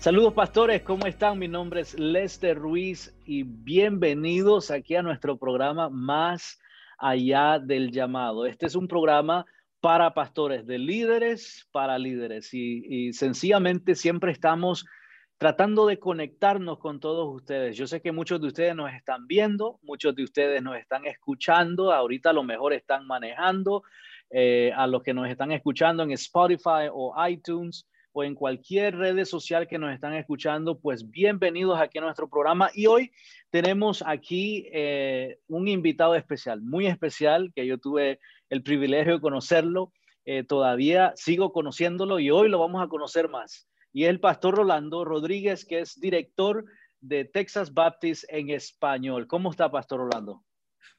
Saludos 0.00 0.32
pastores, 0.32 0.80
¿cómo 0.80 1.04
están? 1.06 1.38
Mi 1.38 1.46
nombre 1.46 1.82
es 1.82 1.98
Lester 1.98 2.56
Ruiz 2.56 3.14
y 3.26 3.42
bienvenidos 3.42 4.70
aquí 4.70 4.94
a 4.94 5.02
nuestro 5.02 5.36
programa 5.36 5.90
Más 5.90 6.58
allá 6.96 7.58
del 7.58 7.92
llamado. 7.92 8.46
Este 8.46 8.64
es 8.64 8.74
un 8.74 8.88
programa 8.88 9.44
para 9.82 10.14
pastores, 10.14 10.66
de 10.66 10.78
líderes 10.78 11.68
para 11.70 11.98
líderes 11.98 12.48
y, 12.54 13.12
sencillamente 13.12 13.94
siempre 13.94 14.32
estamos 14.32 14.86
tratando 15.36 15.84
de 15.84 15.98
conectarnos 15.98 16.78
con 16.78 16.98
todos 16.98 17.28
ustedes. 17.34 17.76
Yo 17.76 17.86
sé 17.86 18.00
que 18.00 18.10
muchos 18.10 18.40
de 18.40 18.46
ustedes 18.46 18.74
nos 18.74 18.90
están 18.94 19.26
viendo, 19.26 19.80
muchos 19.82 20.16
de 20.16 20.24
ustedes 20.24 20.62
nos 20.62 20.78
están 20.78 21.04
escuchando, 21.04 21.92
ahorita 21.92 22.30
a 22.30 22.32
lo 22.32 22.42
mejor 22.42 22.72
están 22.72 23.06
manejando, 23.06 23.82
eh, 24.30 24.72
a 24.74 24.86
los 24.86 25.02
que 25.02 25.12
nos 25.12 25.28
están 25.28 25.52
escuchando 25.52 26.02
en 26.02 26.12
Spotify 26.12 26.88
o 26.90 27.14
iTunes 27.28 27.86
o 28.12 28.24
en 28.24 28.34
cualquier 28.34 28.96
red 28.96 29.24
social 29.24 29.68
que 29.68 29.78
nos 29.78 29.92
están 29.92 30.14
escuchando, 30.14 30.78
pues 30.78 31.08
bienvenidos 31.10 31.80
aquí 31.80 31.98
a 31.98 32.02
nuestro 32.02 32.28
programa. 32.28 32.70
Y 32.74 32.86
hoy 32.86 33.12
tenemos 33.50 34.02
aquí 34.06 34.66
eh, 34.72 35.38
un 35.48 35.68
invitado 35.68 36.14
especial, 36.14 36.60
muy 36.60 36.86
especial, 36.86 37.52
que 37.54 37.66
yo 37.66 37.78
tuve 37.78 38.18
el 38.48 38.62
privilegio 38.62 39.14
de 39.14 39.20
conocerlo. 39.20 39.92
Eh, 40.24 40.44
todavía 40.44 41.12
sigo 41.16 41.52
conociéndolo 41.52 42.18
y 42.18 42.30
hoy 42.30 42.48
lo 42.48 42.58
vamos 42.58 42.82
a 42.82 42.88
conocer 42.88 43.28
más. 43.28 43.68
Y 43.92 44.04
es 44.04 44.10
el 44.10 44.20
pastor 44.20 44.56
Rolando 44.56 45.04
Rodríguez, 45.04 45.64
que 45.64 45.80
es 45.80 45.98
director 45.98 46.64
de 47.00 47.24
Texas 47.24 47.72
Baptist 47.72 48.24
en 48.28 48.50
español. 48.50 49.26
¿Cómo 49.26 49.50
está, 49.50 49.70
pastor 49.70 50.00
Rolando? 50.00 50.42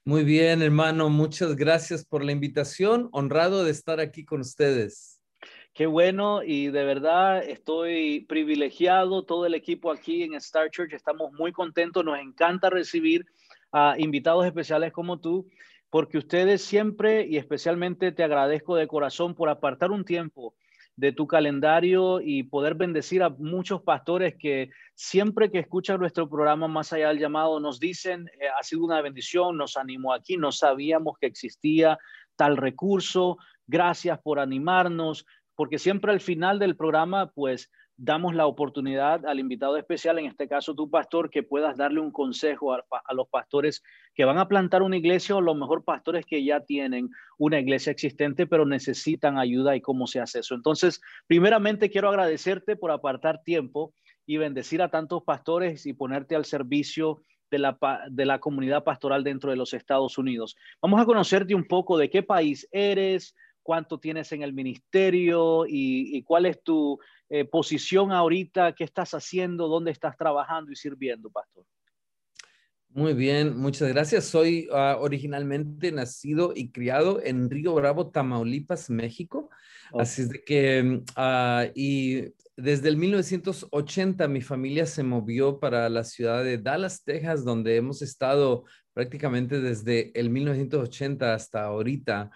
Muy 0.03 0.23
bien, 0.23 0.61
hermano. 0.61 1.09
Muchas 1.09 1.55
gracias 1.55 2.03
por 2.05 2.23
la 2.23 2.31
invitación. 2.31 3.09
Honrado 3.11 3.63
de 3.63 3.71
estar 3.71 3.99
aquí 3.99 4.25
con 4.25 4.41
ustedes. 4.41 5.20
Qué 5.73 5.85
bueno 5.85 6.43
y 6.43 6.67
de 6.67 6.83
verdad 6.83 7.41
estoy 7.41 8.25
privilegiado, 8.27 9.23
todo 9.23 9.45
el 9.45 9.53
equipo 9.53 9.89
aquí 9.89 10.23
en 10.23 10.33
Star 10.33 10.69
Church, 10.69 10.91
estamos 10.91 11.31
muy 11.31 11.53
contentos, 11.53 12.03
nos 12.03 12.19
encanta 12.19 12.69
recibir 12.69 13.25
a 13.71 13.95
invitados 13.97 14.45
especiales 14.45 14.91
como 14.91 15.21
tú, 15.21 15.47
porque 15.89 16.17
ustedes 16.17 16.61
siempre 16.61 17.25
y 17.25 17.37
especialmente 17.37 18.11
te 18.11 18.21
agradezco 18.21 18.75
de 18.75 18.85
corazón 18.85 19.33
por 19.33 19.47
apartar 19.47 19.91
un 19.91 20.03
tiempo 20.03 20.55
de 20.97 21.13
tu 21.13 21.25
calendario 21.25 22.19
y 22.19 22.43
poder 22.43 22.75
bendecir 22.75 23.23
a 23.23 23.29
muchos 23.29 23.81
pastores 23.81 24.35
que 24.37 24.71
siempre 24.93 25.49
que 25.49 25.59
escuchan 25.59 26.01
nuestro 26.01 26.29
programa 26.29 26.67
Más 26.67 26.91
allá 26.91 27.07
del 27.07 27.19
llamado 27.19 27.61
nos 27.61 27.79
dicen, 27.79 28.27
eh, 28.41 28.47
ha 28.59 28.61
sido 28.61 28.83
una 28.83 29.01
bendición, 29.01 29.55
nos 29.55 29.77
animó 29.77 30.13
aquí, 30.13 30.35
no 30.35 30.51
sabíamos 30.51 31.17
que 31.17 31.27
existía 31.27 31.97
tal 32.35 32.57
recurso, 32.57 33.37
gracias 33.67 34.19
por 34.19 34.39
animarnos, 34.39 35.25
porque 35.61 35.77
siempre 35.77 36.11
al 36.11 36.21
final 36.21 36.57
del 36.57 36.75
programa, 36.75 37.33
pues 37.35 37.69
damos 37.95 38.33
la 38.33 38.47
oportunidad 38.47 39.27
al 39.27 39.39
invitado 39.39 39.77
especial, 39.77 40.17
en 40.17 40.25
este 40.25 40.47
caso 40.47 40.73
tu 40.73 40.89
pastor, 40.89 41.29
que 41.29 41.43
puedas 41.43 41.77
darle 41.77 41.99
un 41.99 42.11
consejo 42.11 42.73
a, 42.73 43.13
los 43.13 43.27
pastores 43.29 43.83
que 44.15 44.25
van 44.25 44.39
a 44.39 44.47
plantar 44.47 44.81
una 44.81 44.97
iglesia 44.97 45.35
o 45.35 45.41
los 45.41 45.55
mejor 45.55 45.83
pastores 45.83 46.25
que 46.25 46.43
ya 46.43 46.61
tienen 46.61 47.11
una 47.37 47.59
iglesia 47.59 47.91
existente, 47.91 48.47
pero 48.47 48.65
necesitan 48.65 49.37
ayuda 49.37 49.75
y 49.75 49.81
cómo 49.81 50.07
se 50.07 50.19
hace 50.19 50.39
eso. 50.39 50.55
Entonces, 50.55 50.99
primeramente 51.27 51.91
quiero 51.91 52.09
agradecerte 52.09 52.75
por 52.75 52.89
apartar 52.89 53.43
tiempo 53.43 53.93
y 54.25 54.37
bendecir 54.37 54.81
a 54.81 54.89
tantos 54.89 55.21
pastores 55.21 55.85
y 55.85 55.93
ponerte 55.93 56.35
al 56.35 56.45
servicio 56.45 57.21
de 57.51 57.59
la, 57.59 57.77
de 58.09 58.25
la 58.25 58.39
comunidad 58.39 58.83
pastoral 58.83 59.23
dentro 59.23 59.51
de 59.51 59.57
los 59.57 59.75
Estados 59.75 60.17
Unidos. 60.17 60.55
Vamos 60.81 60.99
a 60.99 61.05
conocerte 61.05 61.53
un 61.53 61.67
poco 61.67 61.99
de 61.99 62.09
qué 62.09 62.23
país 62.23 62.67
eres, 62.71 63.35
cuánto 63.63 63.99
tienes 63.99 64.31
en 64.31 64.43
el 64.43 64.53
ministerio 64.53 65.65
y, 65.67 66.23
cuál 66.23 66.45
es 66.45 66.61
tu 66.63 66.99
eh, 67.29 67.45
posición 67.45 68.11
ahorita, 68.11 68.73
qué 68.73 68.83
estás 68.83 69.13
haciendo, 69.13 69.67
dónde 69.67 69.91
estás 69.91 70.17
trabajando 70.17 70.71
y 70.71 70.75
sirviendo, 70.75 71.29
pastor. 71.29 71.65
Muy 72.93 73.13
bien, 73.13 73.57
muchas 73.57 73.87
gracias. 73.87 74.25
Soy 74.25 74.67
ah, 74.73 74.97
originalmente 74.99 75.93
nacido 75.93 76.51
y 76.53 76.71
criado 76.71 77.21
en 77.23 77.49
Río 77.49 77.73
Bravo, 77.73 78.09
Tamaulipas, 78.09 78.89
México. 78.89 79.49
Así 79.97 80.23
es 80.23 80.29
de 80.29 80.43
que, 80.43 81.01
ah, 81.15 81.67
y 81.73 82.33
desde 82.57 82.89
el 82.89 82.97
1980 82.97 84.27
mi 84.27 84.41
familia 84.41 84.85
se 84.85 85.03
movió 85.03 85.59
para 85.59 85.87
la 85.87 86.03
ciudad 86.03 86.43
de 86.43 86.57
Dallas, 86.57 87.03
Texas, 87.05 87.45
donde 87.45 87.77
hemos 87.77 88.01
estado 88.01 88.65
prácticamente 88.93 89.61
desde 89.61 90.11
el 90.19 90.29
1980 90.29 91.33
hasta 91.33 91.63
ahorita. 91.63 92.29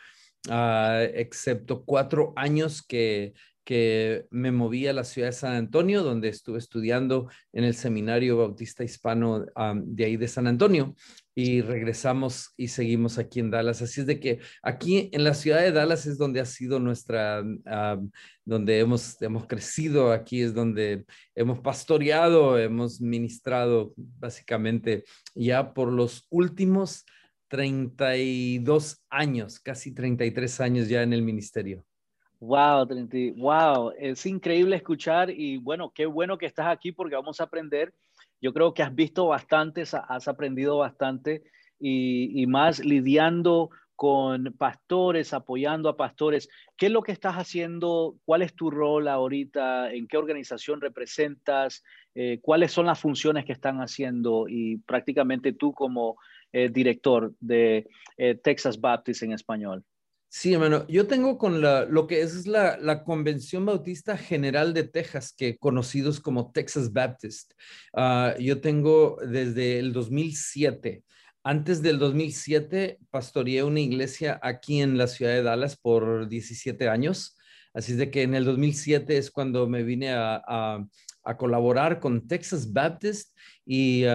Ah, 0.50 1.02
excepto 1.14 1.84
cuatro 1.84 2.34
años 2.36 2.86
que, 2.86 3.34
que 3.66 4.28
me 4.30 4.52
moví 4.52 4.86
a 4.88 4.94
la 4.94 5.04
ciudad 5.04 5.30
de 5.30 5.34
San 5.34 5.54
Antonio, 5.54 6.04
donde 6.04 6.30
estuve 6.30 6.60
estudiando 6.60 7.28
en 7.52 7.64
el 7.64 7.74
Seminario 7.74 8.38
Bautista 8.38 8.84
Hispano 8.84 9.46
de 9.76 10.06
ahí 10.06 10.18
de 10.18 10.28
San 10.28 10.46
Antonio. 10.46 10.96
Y 11.34 11.62
regresamos 11.62 12.54
y 12.56 12.70
seguimos 12.70 13.18
aquí 13.18 13.40
en 13.40 13.52
Dallas. 13.52 13.82
Así 13.82 14.02
es 14.02 14.08
de 14.08 14.20
que 14.20 14.40
aquí 14.62 15.10
en 15.12 15.24
la 15.24 15.34
ciudad 15.34 15.62
de 15.62 15.72
Dallas 15.72 16.06
es 16.06 16.18
donde 16.18 16.40
ha 16.40 16.46
sido 16.46 16.80
nuestra, 16.80 17.44
donde 18.46 18.80
hemos, 18.80 19.22
hemos 19.22 19.46
crecido, 19.48 20.14
aquí 20.14 20.44
es 20.44 20.54
donde 20.54 21.04
hemos 21.34 21.60
pastoreado, 21.60 22.58
hemos 22.58 23.02
ministrado 23.02 23.94
básicamente 23.98 25.04
ya 25.34 25.74
por 25.74 25.92
los 25.92 26.28
últimos 26.30 27.04
32 27.48 29.04
años, 29.10 29.60
casi 29.60 29.94
33 29.94 30.62
años 30.62 30.90
ya 30.90 31.04
en 31.04 31.14
el 31.14 31.22
ministerio. 31.22 31.86
Wow, 32.40 32.88
wow, 33.38 33.92
es 33.98 34.26
increíble 34.26 34.76
escuchar 34.76 35.30
y 35.30 35.58
bueno, 35.58 35.92
qué 35.94 36.06
bueno 36.06 36.38
que 36.38 36.46
estás 36.46 36.68
aquí 36.68 36.92
porque 36.92 37.16
vamos 37.16 37.40
a 37.40 37.46
aprender. 37.46 37.94
Yo 38.42 38.54
creo 38.54 38.74
que 38.74 38.84
has 38.84 38.94
visto 38.94 39.28
bastante, 39.28 39.82
has 39.82 40.28
aprendido 40.28 40.78
bastante 40.78 41.44
y, 41.80 42.42
y 42.42 42.46
más 42.46 42.80
lidiando 42.80 43.70
con 43.96 44.54
pastores, 44.58 45.34
apoyando 45.34 45.90
a 45.90 45.98
pastores. 45.98 46.50
¿Qué 46.78 46.88
es 46.88 46.92
lo 46.92 47.02
que 47.02 47.14
estás 47.14 47.36
haciendo? 47.36 48.18
¿Cuál 48.26 48.42
es 48.42 48.54
tu 48.54 48.70
rol 48.70 49.08
ahorita? 49.08 49.94
¿En 49.94 50.08
qué 50.08 50.18
organización 50.18 50.82
representas? 50.82 51.84
Eh, 52.14 52.40
¿Cuáles 52.42 52.72
son 52.72 52.86
las 52.86 53.00
funciones 53.00 53.46
que 53.46 53.54
están 53.54 53.80
haciendo? 53.80 54.48
Y 54.50 54.78
prácticamente 54.80 55.54
tú 55.54 55.74
como 55.74 56.18
eh, 56.56 56.70
director 56.70 57.34
de 57.42 57.86
eh, 58.16 58.36
Texas 58.42 58.80
Baptist 58.80 59.24
en 59.24 59.34
español. 59.34 59.84
Sí, 60.30 60.54
hermano, 60.54 60.88
yo 60.88 61.06
tengo 61.06 61.38
con 61.38 61.60
la, 61.60 61.84
lo 61.84 62.08
que 62.08 62.22
es 62.22 62.48
la, 62.48 62.78
la, 62.78 63.04
Convención 63.04 63.66
Bautista 63.66 64.16
General 64.16 64.74
de 64.74 64.86
Texas, 64.86 65.34
que 65.38 65.58
conocidos 65.58 66.22
como 66.22 66.54
Texas 66.54 66.94
Baptist. 66.94 67.52
Ah, 67.94 68.36
yo 68.40 68.62
tengo 68.62 69.18
desde 69.22 69.80
el 69.80 69.92
2007. 69.92 71.04
Antes 71.44 71.82
del 71.82 72.00
2007, 72.00 73.00
pastoreé 73.10 73.64
una 73.64 73.82
iglesia 73.82 74.40
aquí 74.42 74.80
en 74.80 74.98
la 74.98 75.08
ciudad 75.08 75.34
de 75.34 75.44
Dallas 75.44 75.76
por 75.76 76.30
17 76.30 76.88
años. 76.88 77.38
Así 77.74 77.96
de 77.96 78.10
que 78.12 78.22
en 78.22 78.34
el 78.34 78.46
2007 78.46 79.18
es 79.18 79.30
cuando 79.30 79.68
me 79.68 79.84
vine 79.84 80.14
a, 80.14 80.42
a 81.26 81.38
colaborar 81.38 82.00
con 82.00 82.28
Texas 82.28 82.72
Baptist 82.72 83.36
y 83.66 84.06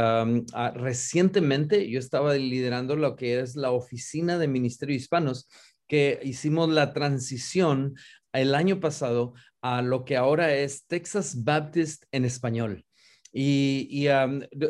recientemente 0.75 1.91
yo 1.91 1.99
estaba 1.99 2.35
liderando 2.35 2.97
lo 2.97 3.17
que 3.17 3.41
es 3.41 3.57
la 3.57 3.73
oficina 3.73 4.39
de 4.39 4.49
Ministerio 4.49 4.95
Hispanos, 4.95 5.49
que 5.89 6.21
hicimos 6.23 6.69
la 6.69 6.93
transición 6.93 7.97
el 8.33 8.55
año 8.55 8.79
pasado 8.79 9.35
a 9.61 9.83
lo 9.83 10.05
que 10.05 10.17
ahora 10.17 10.55
es 10.55 10.87
Texas 10.87 11.43
Baptist 11.43 12.05
en 12.13 12.25
español. 12.25 12.85
Y, 13.33 14.09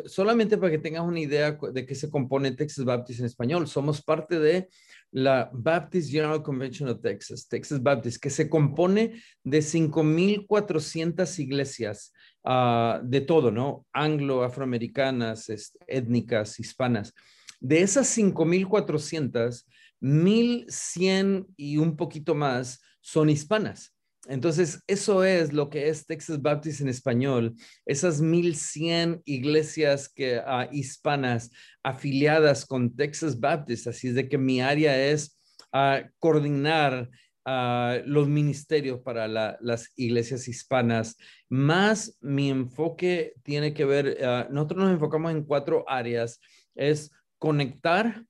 solamente 0.05 0.57
para 0.57 0.71
que 0.71 0.77
tengas 0.77 1.03
una 1.03 1.19
idea 1.19 1.57
de 1.73 1.85
qué 1.85 1.95
se 1.95 2.09
compone 2.09 2.51
Texas 2.51 2.85
Baptist 2.85 3.19
en 3.19 3.25
español, 3.25 3.67
somos 3.67 4.03
parte 4.03 4.39
de 4.39 4.69
la 5.11 5.49
Baptist 5.51 6.11
General 6.11 6.43
Convention 6.43 6.89
of 6.89 7.01
Texas, 7.01 7.47
Texas 7.47 7.81
Baptist, 7.81 8.21
que 8.21 8.29
se 8.29 8.49
compone 8.49 9.21
de 9.43 9.59
5.400 9.59 11.39
iglesias 11.39 12.13
Ah, 12.43 12.99
de 13.03 13.21
todo, 13.21 13.51
¿no? 13.51 13.85
Anglo, 13.93 14.43
afroamericanas, 14.43 15.51
étnicas, 15.87 16.59
hispanas. 16.59 17.13
De 17.59 17.81
esas 17.81 18.17
5.400, 18.17 19.65
1.100 20.01 21.45
y 21.55 21.77
un 21.77 21.95
poquito 21.95 22.33
más 22.33 22.81
son 23.01 23.29
hispanas. 23.29 23.95
entonces, 24.27 24.79
eso 24.87 25.23
es 25.23 25.51
lo 25.51 25.69
que 25.69 25.89
es 25.89 26.05
Texas 26.05 26.41
Baptist 26.41 26.81
en 26.81 26.89
español. 26.89 27.55
Esas 27.85 28.21
1100 28.21 29.21
iglesias 29.25 30.09
que, 30.09 30.37
uh, 30.37 30.71
hispanas 30.71 31.51
afiliadas 31.83 32.65
con 32.65 32.95
Texas 32.95 33.39
Baptist. 33.39 33.87
Así 33.87 34.09
es 34.09 34.15
de 34.15 34.29
que 34.29 34.37
mi 34.37 34.61
área 34.61 34.95
es 35.09 35.39
uh, 35.73 36.07
coordinar 36.19 37.09
los 37.45 38.27
ministerios 38.27 38.99
para 39.01 39.27
la, 39.27 39.57
las 39.61 39.91
iglesias 39.95 40.47
hispanas. 40.47 41.17
Más 41.49 42.17
mi 42.21 42.49
enfoque 42.49 43.33
tiene 43.43 43.73
que 43.73 43.85
ver, 43.85 44.17
nosotros 44.51 44.83
nos 44.83 44.91
enfocamos 44.91 45.31
en 45.31 45.43
cuatro 45.43 45.83
áreas. 45.87 46.39
Es 46.75 47.11
conectar, 47.37 48.23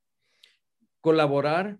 colaborar, 1.01 1.77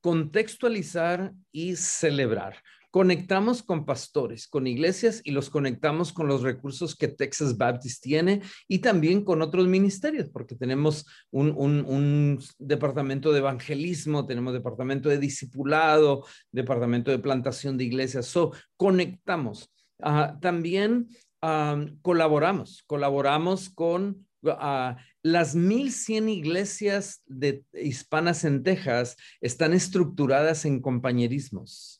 contextualizar 0.00 1.32
y 1.52 1.76
celebrar. 1.76 2.56
Conectamos 2.90 3.62
con 3.62 3.84
pastores, 3.84 4.48
con 4.48 4.66
iglesias 4.66 5.20
y 5.22 5.30
los 5.30 5.48
conectamos 5.48 6.12
con 6.12 6.26
los 6.26 6.42
recursos 6.42 6.96
que 6.96 7.06
Texas 7.06 7.56
Baptist 7.56 8.02
tiene 8.02 8.42
y 8.66 8.80
también 8.80 9.24
con 9.24 9.42
otros 9.42 9.68
ministerios, 9.68 10.28
porque 10.28 10.56
tenemos 10.56 11.06
un, 11.30 12.40
departamento 12.58 13.32
de 13.32 13.38
evangelismo, 13.38 14.26
tenemos 14.26 14.52
departamento 14.52 15.08
de 15.08 15.18
discipulado, 15.18 16.24
departamento 16.50 17.12
de 17.12 17.20
plantación 17.20 17.78
de 17.78 17.84
iglesias. 17.84 18.26
So, 18.26 18.52
conectamos. 18.76 19.72
Ah, 20.02 20.36
también 20.40 21.08
ah, 21.42 21.84
colaboramos, 22.02 22.82
colaboramos 22.86 23.70
con 23.70 24.26
uh, 24.42 24.96
las 25.22 25.54
1100 25.54 26.28
iglesias 26.28 27.22
de, 27.26 27.64
hispanas 27.72 28.44
en 28.44 28.62
Texas 28.62 29.16
están 29.40 29.74
estructuradas 29.74 30.64
en 30.64 30.80
compañerismos. 30.80 31.99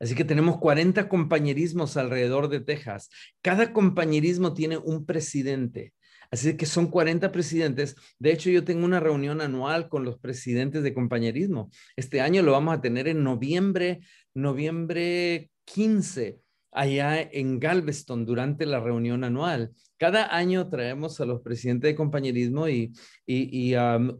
Así 0.00 0.14
que 0.14 0.24
tenemos 0.24 0.58
40 0.58 1.08
compañerismos 1.08 1.96
alrededor 1.96 2.48
de 2.48 2.60
Texas. 2.60 3.10
Cada 3.42 3.72
compañerismo 3.72 4.54
tiene 4.54 4.78
un 4.78 5.04
presidente. 5.04 5.92
Así 6.30 6.56
que 6.56 6.66
son 6.66 6.86
40 6.86 7.30
presidentes. 7.32 7.96
De 8.18 8.32
hecho, 8.32 8.50
yo 8.50 8.64
tengo 8.64 8.84
una 8.84 9.00
reunión 9.00 9.40
anual 9.40 9.88
con 9.88 10.04
los 10.04 10.18
presidentes 10.18 10.82
de 10.82 10.94
compañerismo. 10.94 11.70
Este 11.96 12.20
año 12.20 12.42
lo 12.42 12.52
vamos 12.52 12.74
a 12.74 12.80
tener 12.80 13.08
en 13.08 13.22
noviembre, 13.22 14.00
noviembre 14.32 15.50
15 15.64 16.40
allá 16.72 17.20
en 17.20 17.58
Galveston 17.58 18.24
durante 18.24 18.66
la 18.66 18.80
reunión 18.80 19.24
anual. 19.24 19.72
Cada 19.98 20.34
año 20.34 20.68
traemos 20.68 21.20
a 21.20 21.26
los 21.26 21.42
presidentes 21.42 21.90
de 21.90 21.94
compañerismo 21.94 22.68
y, 22.68 22.92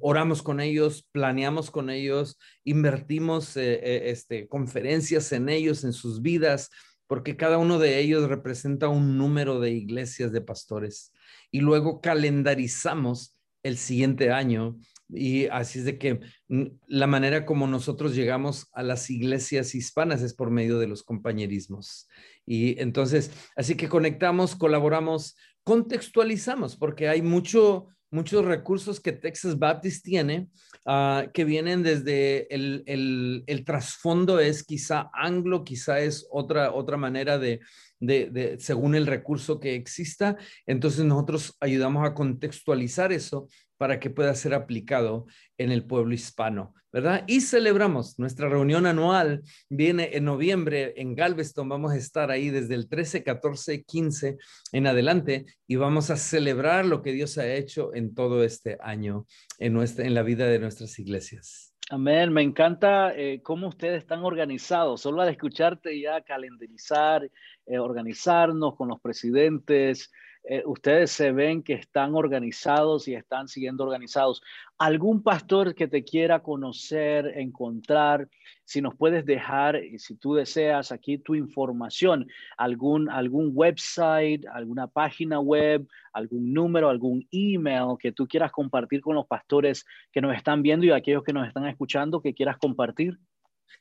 oramos 0.01 0.43
con 0.43 0.61
ellos, 0.61 1.09
planeamos 1.13 1.71
con 1.71 1.91
ellos, 1.91 2.39
invertimos 2.65 3.57
eh, 3.57 3.81
eh, 3.83 4.11
este, 4.11 4.49
conferencias 4.49 5.33
en 5.33 5.49
ellos, 5.49 5.85
en 5.85 5.93
sus 5.93 6.23
vidas, 6.23 6.71
porque 7.07 7.37
cada 7.37 7.59
uno 7.59 7.79
de 7.79 7.99
ellos 7.99 8.29
representa 8.29 8.89
un 8.89 9.17
número 9.17 9.59
de 9.59 9.71
iglesias 9.71 10.33
de 10.33 10.41
pastores. 10.41 11.13
Y 11.51 11.61
luego 11.61 12.01
calendarizamos 12.01 13.37
el 13.63 13.77
siguiente 13.77 14.31
año 14.31 14.79
y 15.13 15.47
así 15.47 15.81
es 15.81 15.85
de 15.85 15.99
que 15.99 16.21
mm, 16.49 16.65
la 16.89 17.07
manera 17.07 17.47
como 17.47 17.67
nosotros 17.67 18.15
llegamos 18.15 18.69
a 18.73 18.83
las 18.83 19.11
iglesias 19.11 19.75
hispanas 19.75 20.23
es 20.23 20.35
por 20.35 20.51
medio 20.51 20.79
de 20.79 20.87
los 20.87 21.03
compañerismos. 21.03 22.09
Y 22.47 22.81
entonces, 22.81 23.31
así 23.57 23.77
que 23.77 23.89
conectamos, 23.89 24.57
colaboramos, 24.57 25.37
contextualizamos, 25.65 26.77
porque 26.77 27.09
hay 27.09 27.23
mucho, 27.23 27.89
muchos 28.11 28.45
recursos 28.45 29.01
que 29.01 29.13
Texas 29.13 29.59
Baptist 29.59 30.05
tiene 30.05 30.49
ah, 30.87 31.27
que 31.33 31.45
vienen 31.45 31.83
desde 31.83 32.53
el, 32.55 32.83
el, 32.87 33.45
el, 33.47 33.65
trasfondo 33.65 34.41
es 34.41 34.65
quizá 34.65 35.11
anglo, 35.13 35.65
quizá 35.65 36.01
es 36.01 36.27
otra, 36.31 36.73
otra 36.73 36.97
manera 36.97 37.39
de, 37.39 37.61
de, 38.01 38.31
de, 38.31 38.59
según 38.59 38.95
el 38.95 39.07
recurso 39.07 39.61
que 39.61 39.75
exista. 39.75 40.37
Entonces 40.67 41.05
nosotros 41.05 41.57
ayudamos 41.61 42.07
a 42.07 42.15
contextualizar 42.15 43.13
eso 43.13 43.49
para 43.81 43.99
que 43.99 44.11
pueda 44.11 44.35
ser 44.35 44.53
aplicado 44.53 45.27
en 45.57 45.73
el 45.73 45.87
pueblo 45.87 46.13
hispano, 46.13 46.75
¿verdad? 46.93 47.25
Y 47.27 47.41
celebramos 47.41 48.19
nuestra 48.19 48.47
reunión 48.47 48.85
anual, 48.85 49.41
viene 49.71 50.11
en 50.13 50.27
noviembre 50.27 50.93
en 50.99 51.15
Galveston, 51.15 51.67
vamos 51.67 51.93
a 51.93 51.97
estar 51.97 52.31
ahí 52.31 52.51
desde 52.51 52.75
el 52.75 52.91
13, 52.91 53.25
14, 53.25 53.83
15 53.85 54.37
en 54.73 54.87
adelante 54.87 55.47
y 55.67 55.77
vamos 55.77 56.11
a 56.11 56.19
celebrar 56.19 56.85
lo 56.85 57.01
que 57.01 57.13
Dios 57.13 57.39
ha 57.39 57.51
hecho 57.51 57.95
en 57.95 58.15
todo 58.15 58.45
este 58.45 58.77
año 58.83 59.25
en, 59.59 59.73
nuestra, 59.73 60.05
en 60.05 60.13
la 60.13 60.25
vida 60.25 60.47
de 60.47 60.59
nuestras 60.59 60.99
iglesias. 60.99 61.75
Amén, 61.89 62.35
me 62.35 62.43
encanta 62.43 63.15
eh, 63.17 63.41
cómo 63.43 63.69
ustedes 63.69 64.03
están 64.03 64.25
organizados. 64.25 65.01
Solo 65.01 65.23
al 65.23 65.31
escucharte 65.31 65.99
ya 65.99 66.21
calendarizar, 66.21 67.31
eh, 67.65 67.79
organizarnos 67.79 68.77
con 68.77 68.89
los 68.89 69.01
presidentes, 69.01 70.13
eh, 70.45 70.63
ustedes 70.65 71.11
se 71.11 71.33
ven 71.33 71.63
que 71.63 71.75
están 71.75 72.15
organizados 72.15 73.07
y 73.09 73.15
están 73.15 73.47
siguiendo 73.47 73.85
organizados. 73.85 74.41
¿Algún 74.79 75.23
pastor 75.23 75.75
que 75.75 75.87
te 75.87 76.03
quiera 76.03 76.43
conocer, 76.43 77.27
encontrar? 77.37 78.27
Si 78.65 78.81
nos 78.81 78.97
puedes 78.97 79.27
dejar, 79.27 79.79
si 79.99 80.17
tú 80.17 80.33
deseas 80.35 80.93
aquí 80.93 81.19
tu 81.19 81.35
información, 81.35 82.27
algún, 82.57 83.11
algún 83.11 83.51
website, 83.53 84.47
alguna 84.53 84.87
página 84.87 85.41
web, 85.41 85.87
algún 86.13 86.55
número, 86.55 86.89
algún 86.89 87.29
email 87.31 87.99
que 87.99 88.13
tú 88.13 88.27
quieras 88.27 88.51
compartir 88.51 89.03
con 89.03 89.17
los 89.17 89.27
pastores 89.27 89.85
que 90.11 90.23
nos 90.23 90.35
están 90.35 90.63
viendo 90.63 90.87
y 90.87 90.91
aquellos 90.91 91.23
que 91.23 91.35
nos 91.35 91.47
están 91.47 91.67
escuchando 91.67 92.23
que 92.23 92.33
quieras 92.33 92.57
compartir. 92.57 93.19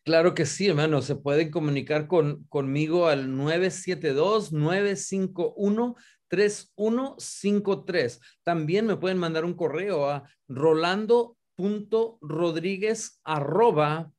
Claro 0.04 0.34
que 0.34 0.46
sí, 0.46 0.68
hermano. 0.68 1.02
Se 1.02 1.16
pueden 1.16 1.52
comunicar 1.52 2.08
con, 2.08 2.44
conmigo 2.46 3.08
al 3.08 3.30
972-951 3.30 5.96
3153. 6.30 8.22
También 8.44 8.86
me 8.86 8.96
pueden 8.96 9.18
mandar 9.18 9.44
un 9.46 9.56
correo 9.56 10.08
a 10.10 10.30
rolando.rodríguez 10.48 13.20
arroba 13.24 14.12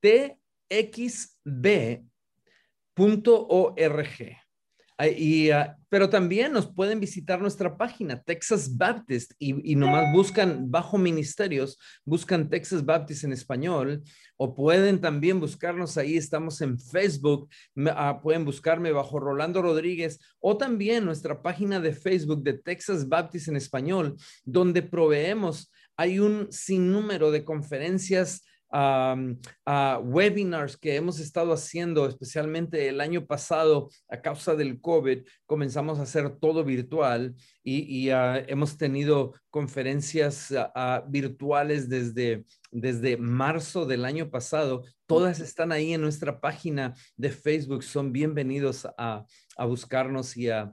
txb.org. 0.00 1.30
Ah, 5.02 5.76
pero 5.88 6.10
también 6.10 6.52
nos 6.52 6.70
pueden 6.70 7.00
visitar 7.00 7.40
nuestra 7.40 7.78
página, 7.78 8.22
Texas 8.22 8.76
Baptist, 8.76 9.32
y, 9.38 9.74
nomás 9.74 10.12
buscan 10.12 10.70
bajo 10.70 10.98
ministerios, 10.98 11.78
buscan 12.04 12.50
Texas 12.50 12.84
Baptist 12.84 13.24
en 13.24 13.32
español, 13.32 14.02
o 14.36 14.54
pueden 14.54 15.00
también 15.00 15.40
buscarnos 15.40 15.96
ahí, 15.96 16.18
estamos 16.18 16.60
en 16.60 16.78
Facebook, 16.78 17.48
uh, 17.76 18.20
pueden 18.22 18.44
buscarme 18.44 18.92
bajo 18.92 19.18
Rolando 19.18 19.62
Rodríguez, 19.62 20.20
o 20.38 20.58
también 20.58 21.06
nuestra 21.06 21.40
página 21.40 21.80
de 21.80 21.94
Facebook 21.94 22.42
de 22.42 22.58
Texas 22.58 23.08
Baptist 23.08 23.48
en 23.48 23.56
español, 23.56 24.16
donde 24.44 24.82
proveemos, 24.82 25.72
hay 25.96 26.18
un 26.18 26.52
sinnúmero 26.52 27.30
de 27.30 27.42
conferencias 27.42 28.44
a 28.72 30.00
webinars 30.02 30.76
que 30.76 30.94
hemos 30.96 31.18
estado 31.18 31.52
haciendo, 31.52 32.06
especialmente 32.06 32.88
el 32.88 33.00
año 33.00 33.26
pasado 33.26 33.90
a 34.08 34.20
causa 34.20 34.54
del 34.54 34.80
COVID, 34.80 35.24
comenzamos 35.46 35.98
a 35.98 36.02
hacer 36.02 36.38
todo 36.38 36.64
virtual 36.64 37.34
y, 37.62 38.10
ah, 38.10 38.42
hemos 38.48 38.76
tenido 38.76 39.34
conferencias 39.50 40.52
ah, 40.52 40.72
ah, 40.74 41.04
virtuales 41.08 41.88
desde, 41.88 42.44
desde 42.70 43.16
marzo 43.16 43.86
del 43.86 44.04
año 44.04 44.30
pasado. 44.30 44.84
Todas 45.06 45.40
están 45.40 45.72
ahí 45.72 45.92
en 45.92 46.00
nuestra 46.00 46.40
página 46.40 46.94
de 47.16 47.30
Facebook. 47.30 47.82
Son 47.82 48.12
bienvenidos 48.12 48.86
a, 48.96 49.24
buscarnos 49.58 50.36
y 50.36 50.48
a, 50.48 50.72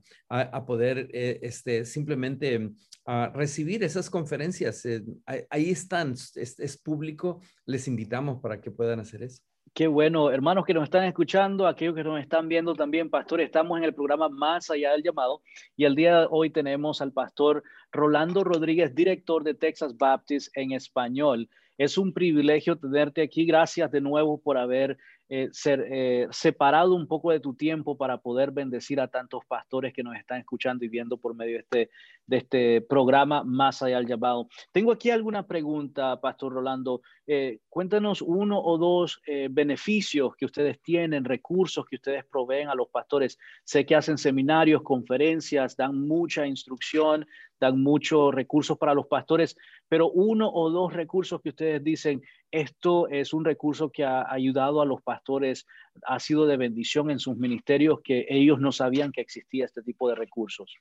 poder 0.66 1.10
eh, 1.12 1.40
este, 1.42 1.84
simplemente 1.84 2.72
a 3.08 3.32
recibir 3.34 3.84
esas 3.84 4.10
conferencias. 4.10 4.86
Eh, 4.86 5.02
ahí 5.50 5.72
están, 5.72 6.14
es, 6.14 6.78
público, 6.84 7.42
les 7.66 7.88
invitamos 7.88 8.42
para 8.42 8.60
que 8.60 8.70
puedan 8.70 9.00
hacer 9.00 9.24
eso. 9.24 9.42
Qué 9.74 9.88
bueno, 9.88 10.30
hermanos 10.30 10.66
que 10.66 10.74
nos 10.74 10.84
están 10.84 11.06
escuchando, 11.06 11.68
aquellos 11.68 11.96
que 11.96 12.04
nos 12.04 12.20
están 12.20 12.50
viendo 12.50 12.74
también, 12.74 13.10
pastor, 13.10 13.42
estamos 13.42 13.78
en 13.78 13.84
el 13.84 13.94
programa 13.94 14.28
Más 14.28 14.70
allá 14.70 14.92
del 14.92 15.04
llamado 15.04 15.42
y 15.76 15.86
el 15.86 15.96
día 15.96 16.22
de 16.22 16.28
hoy 16.30 16.50
tenemos 16.50 17.00
al 17.00 17.14
pastor 17.14 17.64
Rolando 17.92 18.44
Rodríguez, 18.44 18.94
director 18.94 19.44
de 19.44 19.54
Texas 19.54 19.96
Baptist 19.96 20.50
en 20.58 20.72
español. 20.72 21.48
Es 21.78 21.98
un 21.98 22.12
privilegio 22.12 22.78
tenerte 22.78 23.22
aquí. 23.22 23.46
Gracias 23.46 23.92
de 23.92 24.02
nuevo 24.02 24.42
por 24.42 24.58
haber 24.58 24.98
eh, 25.30 25.50
ser, 25.52 25.86
eh, 25.90 26.28
separado 26.32 26.96
un 26.96 27.06
poco 27.06 27.32
de 27.32 27.40
tu 27.40 27.54
tiempo 27.54 27.98
para 27.98 28.18
poder 28.18 28.52
bendecir 28.52 29.02
a 29.02 29.10
tantos 29.10 29.44
pastores 29.46 29.94
que 29.94 30.04
nos 30.04 30.16
están 30.16 30.40
escuchando 30.40 30.86
y 30.86 30.88
viendo 30.88 31.18
por 31.18 31.36
medio 31.36 31.54
de 31.56 31.60
este, 31.60 31.90
de 32.26 32.38
este 32.38 32.82
programa 32.82 33.44
Más 33.44 33.82
allá 33.82 33.98
del 33.98 34.08
llamado. 34.08 34.48
Tengo 34.72 34.92
aquí 34.92 35.10
alguna 35.10 35.46
pregunta, 35.46 36.20
Pastor 36.22 36.54
Rolando. 36.54 37.02
Eh, 37.30 37.60
cuéntanos 37.68 38.22
uno 38.22 38.58
o 38.58 38.78
dos 38.78 39.22
eh, 39.28 39.50
beneficios 39.52 40.34
que 40.38 40.46
ustedes 40.46 40.82
tienen, 40.82 41.26
recursos 41.26 41.86
que 41.86 41.98
ustedes 41.98 42.24
proveen 42.24 42.70
a 42.70 42.76
los 42.76 42.88
pastores. 42.88 43.38
Sé 43.66 43.86
que 43.86 43.96
hacen 43.96 44.18
seminarios, 44.18 44.82
conferencias, 44.82 45.76
dan 45.76 46.08
mucha 46.08 46.48
instrucción, 46.48 47.28
dan 47.60 47.84
muchos 47.84 48.34
recursos 48.34 48.78
para 48.78 48.94
los 48.94 49.08
pastores, 49.08 49.58
pero 49.90 50.10
uno 50.10 50.50
o 50.50 50.70
dos 50.70 50.94
recursos 50.94 51.42
que 51.42 51.50
ustedes 51.50 51.84
dicen, 51.84 52.22
esto 52.50 53.10
es 53.10 53.34
un 53.34 53.44
recurso 53.44 53.92
que 53.92 54.06
ha 54.06 54.32
ayudado 54.32 54.82
a 54.82 54.86
los 54.86 55.02
pastores, 55.02 55.68
ha 56.06 56.20
sido 56.22 56.46
de 56.46 56.56
bendición 56.56 57.12
en 57.12 57.20
sus 57.20 57.36
ministerios, 57.36 58.00
que 58.02 58.26
ellos 58.30 58.62
no 58.62 58.72
sabían 58.72 59.12
que 59.12 59.20
existía 59.20 59.66
este 59.66 59.82
tipo 59.84 60.08
de 60.08 60.16
recursos. 60.16 60.78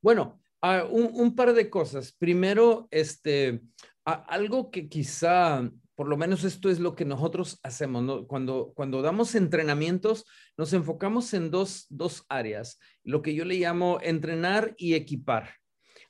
Bueno, 0.00 0.40
ah, 0.62 0.84
un, 0.90 1.34
par 1.34 1.54
de 1.54 1.70
cosas. 1.70 2.12
Primero, 2.12 2.88
este, 2.90 3.62
algo 4.04 4.70
que 4.70 4.88
quizá, 4.88 5.70
por 5.94 6.08
lo 6.08 6.16
menos 6.16 6.44
esto 6.44 6.70
es 6.70 6.78
lo 6.80 6.94
que 6.94 7.04
nosotros 7.04 7.58
hacemos, 7.62 8.26
cuando, 8.26 8.72
cuando 8.74 9.02
damos 9.02 9.34
entrenamientos, 9.34 10.24
nos 10.56 10.72
enfocamos 10.72 11.34
en 11.34 11.50
dos, 11.50 11.86
dos 11.88 12.24
áreas, 12.28 12.78
lo 13.04 13.22
que 13.22 13.34
yo 13.34 13.44
le 13.44 13.56
llamo 13.56 13.98
entrenar 14.02 14.74
y 14.76 14.94
equipar. 14.94 15.54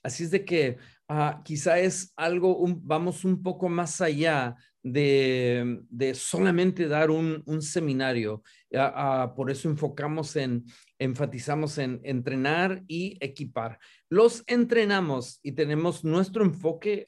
Así 0.02 0.24
es 0.24 0.30
de 0.30 0.44
que 0.44 0.78
ah, 1.08 1.42
quizá 1.44 1.78
es 1.78 2.12
algo, 2.16 2.58
vamos 2.82 3.24
un 3.24 3.42
poco 3.42 3.68
más 3.68 4.00
allá 4.00 4.56
de, 4.82 5.80
de 5.90 6.14
solamente 6.14 6.88
dar 6.88 7.10
un, 7.10 7.42
un 7.46 7.62
seminario. 7.62 8.42
Ah, 8.74 8.92
ah, 8.94 9.34
por 9.34 9.50
eso 9.50 9.68
enfocamos 9.68 10.36
en, 10.36 10.64
enfatizamos 10.98 11.78
en 11.78 12.00
entrenar 12.04 12.82
y 12.86 13.16
equipar. 13.20 13.78
Los 14.08 14.44
entrenamos 14.46 15.40
y 15.42 15.52
tenemos 15.52 16.04
nuestro 16.04 16.44
enfoque, 16.44 17.06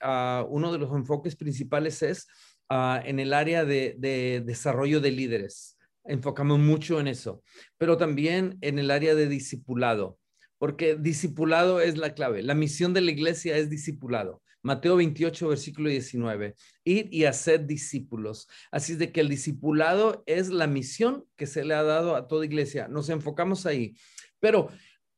uno 0.49 0.73
de 0.73 0.79
los 0.79 0.93
enfoques 0.93 1.37
principales 1.37 2.03
es 2.03 2.27
en 2.71 3.19
el 3.19 3.33
área 3.33 3.65
de, 3.65 3.97
de 3.99 4.43
desarrollo 4.45 5.00
de 5.00 5.11
líderes. 5.11 5.77
Enfocamos 6.05 6.59
mucho 6.59 6.99
en 6.99 7.09
eso, 7.09 7.43
pero 7.79 7.97
también 7.97 8.59
en 8.62 8.79
el 8.79 8.91
área 8.91 9.15
de 9.15 9.29
discipulado 9.29 10.19
porque 10.61 10.95
discipulado 10.95 11.81
es 11.81 11.97
la 11.97 12.12
clave. 12.12 12.43
La 12.43 12.55
misión 12.55 12.93
de 12.93 13.00
la 13.00 13.11
iglesia 13.11 13.57
es 13.57 13.71
discipulado. 13.71 14.43
Mateo 14.62 14.97
28, 14.97 15.49
versículo 15.49 15.88
19. 15.88 16.55
Ir 16.85 17.09
y 17.11 17.25
hacer 17.25 17.67
discípulos. 17.67 18.49
Así 18.71 18.93
es 18.93 18.99
de 18.99 19.12
que 19.12 19.21
el 19.21 19.29
discipulado 19.29 20.23
es 20.26 20.49
la 20.49 20.67
misión 20.67 21.25
que 21.37 21.47
se 21.47 21.64
le 21.64 21.75
ha 21.75 21.83
dado 21.83 22.17
a 22.17 22.29
toda 22.29 22.45
iglesia. 22.45 22.88
Nos 22.88 23.09
enfocamos 23.09 23.67
ahí. 23.67 23.97
Pero 24.38 24.71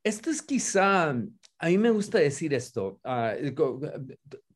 esto 0.04 0.30
es 0.30 0.42
quizá, 0.42 1.10
a 1.10 1.66
mí 1.66 1.78
me 1.78 1.90
gusta 1.90 2.18
decir 2.18 2.54
esto, 2.54 3.00
ah, 3.04 3.34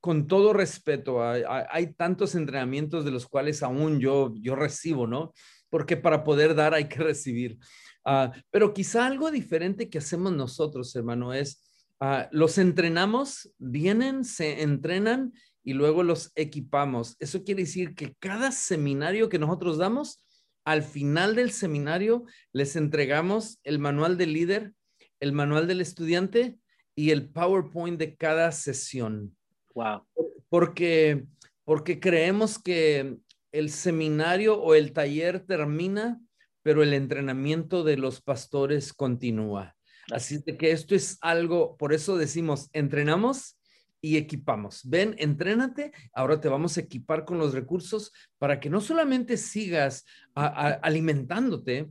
con, 0.00 0.26
todo 0.26 0.52
respeto, 0.52 1.23
hay 1.23 1.95
tantos 1.95 2.35
entrenamientos 2.35 3.05
de 3.05 3.11
los 3.11 3.26
cuales 3.26 3.62
aún 3.62 4.00
yo, 4.00 4.35
yo 4.37 4.57
recibo, 4.57 5.07
¿no? 5.07 5.33
Porque 5.69 5.97
para 5.97 6.25
poder 6.25 6.55
dar 6.55 6.75
hay 6.75 6.88
que 6.88 6.99
recibir. 6.99 7.59
Ah, 8.05 8.33
pero 8.50 8.73
quizá 8.73 9.07
algo 9.07 9.33
diferente 9.33 9.90
que 9.90 9.99
hacemos 9.99 10.33
nosotros, 10.33 10.95
hermano, 10.95 11.33
es 11.35 11.65
ah, 12.00 12.29
los 12.33 12.59
entrenamos, 12.59 13.53
vienen, 13.59 14.25
se 14.25 14.62
entrenan 14.62 15.33
y 15.62 15.73
luego 15.73 16.03
los 16.03 16.33
equipamos. 16.35 17.17
Eso 17.19 17.45
quiere 17.45 17.62
decir 17.62 17.95
que 17.95 18.15
cada 18.19 18.53
seminario 18.53 19.29
que 19.29 19.38
nosotros 19.38 19.79
damos, 19.79 20.25
al 20.65 20.83
final 20.83 21.35
del 21.35 21.50
seminario 21.50 22.25
les 22.53 22.76
entregamos 22.76 23.59
el 23.62 23.79
manual 23.79 24.17
del 24.17 24.33
líder, 24.33 24.73
el 25.21 25.33
manual 25.33 25.67
del 25.67 25.81
estudiante 25.81 26.59
y 26.95 27.11
el 27.11 27.29
PowerPoint 27.29 27.99
de 27.99 28.17
cada 28.17 28.53
sesión. 28.53 29.37
Wow. 29.75 30.07
Porque, 30.49 31.26
porque 31.65 32.00
creemos 32.00 32.59
que 32.59 33.19
el 33.53 33.71
seminario 33.71 34.61
o 34.61 34.75
el 34.75 34.93
taller 34.93 35.41
termina 35.41 36.21
pero 36.67 36.83
el 36.83 36.95
entrenamiento 36.95 37.85
de 37.85 37.97
los 37.97 38.21
pastores 38.21 38.93
continúa. 38.93 39.75
Así 40.12 40.38
de 40.38 40.56
que 40.56 40.70
esto 40.70 40.94
es 40.94 41.18
algo, 41.20 41.76
por 41.76 41.92
eso 41.92 42.16
decimos, 42.16 42.68
entrenamos 42.72 43.58
y 44.00 44.16
equipamos. 44.16 44.82
Ven, 44.84 45.16
entrénate, 45.18 45.92
ahora 46.14 46.40
te 46.40 46.48
vamos 46.48 46.76
a 46.76 46.80
equipar 46.80 47.25
con 47.25 47.38
los 47.38 47.54
recursos 47.54 48.12
para 48.38 48.60
que 48.60 48.70
no 48.70 48.80
solamente 48.80 49.36
sigas 49.36 50.04
alimentándote, 50.34 51.90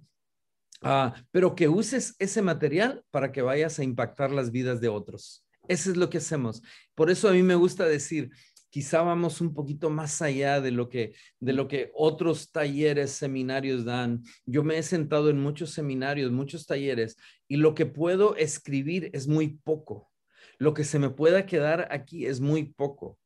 ah, 0.81 1.13
pero 1.31 1.55
que 1.55 1.67
uses 1.67 2.15
ese 2.19 2.41
material 2.41 3.03
para 3.12 3.31
que 3.31 3.41
vayas 3.41 3.79
a 3.79 3.84
impactar 3.84 4.31
las 4.31 4.51
vidas 4.51 4.79
de 4.79 4.88
otros. 4.88 5.45
Eso 5.67 5.91
es 5.91 5.98
lo 5.98 6.10
que 6.10 6.19
hacemos. 6.19 6.62
Por 6.93 7.10
eso 7.10 7.27
a 7.27 7.34
mí 7.34 7.43
me 7.43 7.55
gusta 7.55 7.86
decir, 7.86 8.29
quizá 8.75 9.01
vamos 9.01 9.39
un 9.39 9.53
poquito 9.53 9.89
más 9.89 10.22
allá 10.22 10.60
de 10.60 10.70
lo 10.70 10.89
que 10.89 11.13
de 11.39 11.53
lo 11.53 11.65
que 11.70 11.91
otros 11.94 12.51
talleres, 12.51 13.12
seminarios 13.12 13.86
dan. 13.86 14.22
Yo 14.46 14.65
me 14.65 14.77
he 14.77 14.84
sentado 14.84 15.29
en 15.29 15.39
muchos 15.39 15.70
seminarios, 15.72 16.29
muchos 16.29 16.65
talleres 16.65 17.15
y 17.48 17.55
lo 17.55 17.74
que 17.74 17.86
puedo 17.86 18.36
escribir 18.36 19.12
es 19.13 19.29
muy 19.29 19.60
poco. 19.63 20.12
Lo 20.58 20.74
que 20.74 20.84
se 20.84 21.00
me 21.00 21.10
pueda 21.10 21.46
quedar 21.46 21.88
aquí 21.89 22.25
es 22.25 22.41
muy 22.41 22.65
poco. 22.65 23.17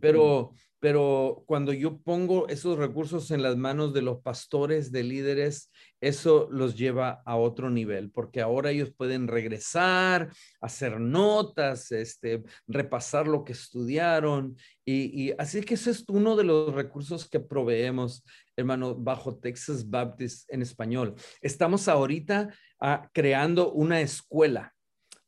Pero 0.00 0.52
pero 0.82 1.44
cuando 1.46 1.72
yo 1.72 1.98
pongo 1.98 2.48
esos 2.48 2.76
recursos 2.76 3.30
en 3.30 3.40
las 3.40 3.56
manos 3.56 3.94
de 3.94 4.02
los 4.02 4.20
pastores, 4.20 4.90
de 4.90 5.04
líderes, 5.04 5.70
eso 6.00 6.48
los 6.50 6.76
lleva 6.76 7.22
a 7.24 7.36
otro 7.36 7.70
nivel, 7.70 8.10
porque 8.10 8.40
ahora 8.40 8.72
ellos 8.72 8.90
pueden 8.90 9.28
regresar, 9.28 10.32
hacer 10.60 10.98
notas, 10.98 11.92
este, 11.92 12.42
repasar 12.66 13.28
lo 13.28 13.44
que 13.44 13.52
estudiaron. 13.52 14.56
Y, 14.84 15.30
así 15.38 15.60
que 15.60 15.74
eso 15.74 15.88
es 15.88 16.04
uno 16.08 16.34
de 16.34 16.42
los 16.42 16.74
recursos 16.74 17.30
que 17.30 17.38
proveemos, 17.38 18.24
hermano, 18.56 18.96
bajo 18.96 19.36
Texas 19.36 19.88
Baptist 19.88 20.52
en 20.52 20.62
español. 20.62 21.14
Estamos 21.42 21.86
ahorita 21.86 22.52
ah, 22.80 23.08
creando 23.12 23.70
una 23.70 24.00
escuela, 24.00 24.74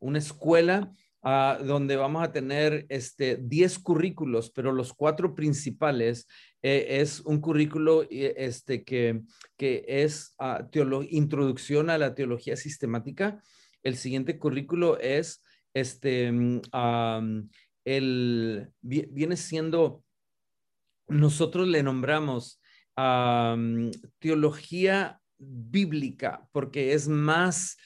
una 0.00 0.18
escuela 0.18 0.90
donde 1.24 1.96
vamos 1.96 2.22
a 2.22 2.32
tener 2.32 2.84
este, 2.90 3.38
10 3.40 3.78
currículos, 3.78 4.50
pero 4.50 4.72
los 4.72 4.92
cuatro 4.92 5.34
principales 5.34 6.26
eh, 6.62 7.00
es 7.00 7.20
un 7.20 7.40
currículo 7.40 8.02
eh, 8.10 8.34
este, 8.36 8.84
que, 8.84 9.22
que 9.56 9.84
es 9.88 10.36
uh, 10.38 11.02
introducción 11.08 11.88
a 11.88 11.96
la 11.96 12.14
teología 12.14 12.56
sistemática. 12.56 13.42
El 13.82 13.96
siguiente 13.96 14.38
currículo 14.38 14.98
es, 14.98 15.42
este, 15.72 16.30
um, 16.30 17.48
el, 17.86 18.68
viene 18.82 19.36
siendo, 19.36 20.04
nosotros 21.08 21.68
le 21.68 21.82
nombramos 21.82 22.60
teología 24.20 25.20
bíblica 25.36 26.48
porque 26.52 26.92
es 26.92 27.08
más 27.08 27.76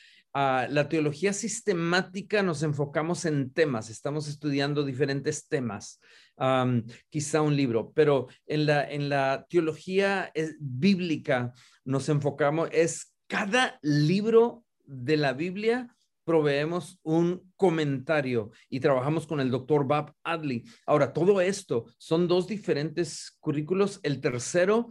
la 0.68 0.88
teología 0.88 1.32
sistemática 1.32 2.42
nos 2.42 2.62
enfocamos 2.62 3.24
en 3.24 3.52
temas, 3.52 3.90
estamos 3.90 4.28
estudiando 4.28 4.84
diferentes 4.84 5.48
temas, 5.48 6.00
quizá 7.08 7.42
un 7.42 7.56
libro, 7.56 7.92
pero 7.94 8.28
en 8.46 8.66
la, 8.66 8.88
en 8.88 9.08
la 9.08 9.46
teología 9.48 10.30
eh, 10.34 10.50
bíblica 10.60 11.52
nos 11.84 12.08
enfocamos, 12.08 12.68
es 12.72 13.14
cada 13.26 13.78
libro 13.82 14.64
de 14.84 15.16
la 15.16 15.32
Biblia 15.32 15.94
proveemos 16.24 17.00
un 17.04 17.50
comentario 17.56 18.50
y 18.68 18.80
trabajamos 18.80 19.26
con 19.26 19.40
el 19.40 19.50
doctor 19.50 19.86
Bob 19.86 20.12
Adley. 20.22 20.62
Ahora, 20.84 21.14
todo 21.14 21.40
esto 21.40 21.86
son 21.96 22.28
dos 22.28 22.46
diferentes 22.46 23.34
currículos. 23.40 23.98
El 24.02 24.20
tercero, 24.20 24.88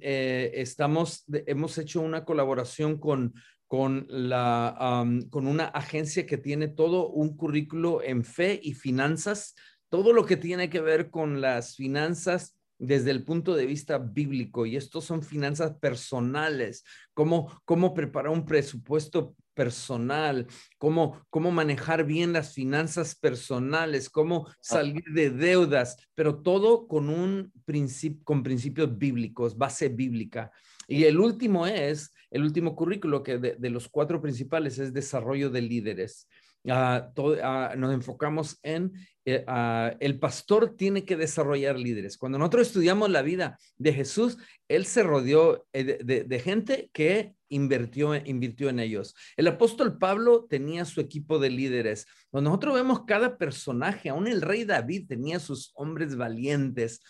eh, 0.00 0.50
estamos, 0.54 1.24
hemos 1.46 1.76
hecho 1.76 2.00
una 2.00 2.24
colaboración 2.24 2.98
con 2.98 3.34
con, 3.68 4.06
la, 4.08 5.06
con 5.30 5.46
una 5.46 5.66
agencia 5.66 6.26
que 6.26 6.38
tiene 6.38 6.68
todo 6.68 7.10
un 7.10 7.36
currículo 7.36 8.02
en 8.02 8.24
fe 8.24 8.58
y 8.62 8.72
finanzas, 8.72 9.54
todo 9.90 10.12
lo 10.12 10.24
que 10.26 10.36
tiene 10.36 10.70
que 10.70 10.80
ver 10.80 11.10
con 11.10 11.40
las 11.40 11.76
finanzas 11.76 12.56
desde 12.78 13.10
el 13.10 13.24
punto 13.24 13.54
de 13.54 13.66
vista 13.66 13.98
bíblico. 13.98 14.64
Y 14.64 14.76
estos 14.76 15.04
son 15.04 15.22
finanzas 15.22 15.76
personales, 15.78 16.82
cómo, 17.12 17.60
cómo 17.64 17.92
preparar 17.92 18.32
un 18.32 18.46
presupuesto 18.46 19.36
personal, 19.52 20.46
cómo, 20.78 21.20
cómo 21.30 21.50
manejar 21.50 22.04
bien 22.04 22.32
las 22.32 22.54
finanzas 22.54 23.16
personales, 23.16 24.08
cómo 24.08 24.46
salir 24.60 25.02
de 25.12 25.30
deudas, 25.30 25.96
pero 26.14 26.40
todo 26.40 26.86
con 26.86 27.10
un 27.10 27.52
principio, 27.64 28.22
con 28.24 28.42
principios 28.42 28.96
bíblicos, 28.96 29.58
base 29.58 29.88
bíblica. 29.88 30.52
Y 30.86 31.04
el 31.04 31.18
último 31.18 31.66
es, 31.66 32.14
el 32.30 32.42
último 32.42 32.74
currículo 32.76 33.22
que 33.22 33.38
de, 33.38 33.70
los 33.70 33.88
cuatro 33.88 34.20
principales 34.20 34.78
es 34.78 34.92
desarrollo 34.92 35.50
de 35.50 35.62
líderes. 35.62 36.28
Ah, 36.68 37.12
ah, 37.42 37.74
nos 37.76 37.94
enfocamos 37.94 38.58
en 38.62 38.92
eh, 39.30 39.44
ah, 39.46 39.94
el 40.00 40.18
pastor 40.18 40.74
tiene 40.74 41.04
que 41.04 41.16
desarrollar 41.16 41.78
líderes. 41.78 42.16
Cuando 42.16 42.38
nosotros 42.38 42.68
estudiamos 42.68 43.10
la 43.10 43.20
vida 43.20 43.58
de 43.76 43.92
Jesús, 43.92 44.38
él 44.68 44.86
se 44.86 45.02
rodeó 45.02 45.66
eh, 45.74 45.98
de, 46.02 46.40
gente 46.40 46.88
que 46.94 47.34
invirtió, 47.50 48.14
invirtió 48.14 48.70
en 48.70 48.78
ellos. 48.78 49.14
El 49.36 49.48
apóstol 49.48 49.98
Pablo 49.98 50.46
tenía 50.48 50.86
su 50.86 51.02
equipo 51.02 51.38
de 51.38 51.50
líderes. 51.50 52.06
Cuando 52.30 52.48
nosotros 52.48 52.74
vemos 52.76 53.04
cada 53.04 53.36
personaje, 53.36 54.08
aún 54.08 54.26
el 54.26 54.40
rey 54.40 54.64
David 54.64 55.08
tenía 55.08 55.40
sus 55.40 55.72
hombres 55.74 56.16
valientes 56.16 57.02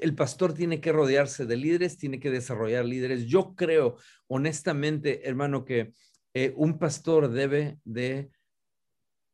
el 0.00 0.14
pastor 0.14 0.54
tiene 0.54 0.80
que 0.80 0.92
rodearse 0.92 1.46
de 1.46 1.56
líderes, 1.56 1.98
tiene 1.98 2.20
que 2.20 2.30
desarrollar 2.30 2.84
líderes. 2.84 3.26
Yo 3.26 3.54
creo, 3.54 3.96
honestamente, 4.26 5.28
hermano, 5.28 5.64
que 5.64 5.92
eh, 6.34 6.52
un 6.56 6.78
pastor 6.78 7.30
debe 7.30 7.78
de 7.84 8.30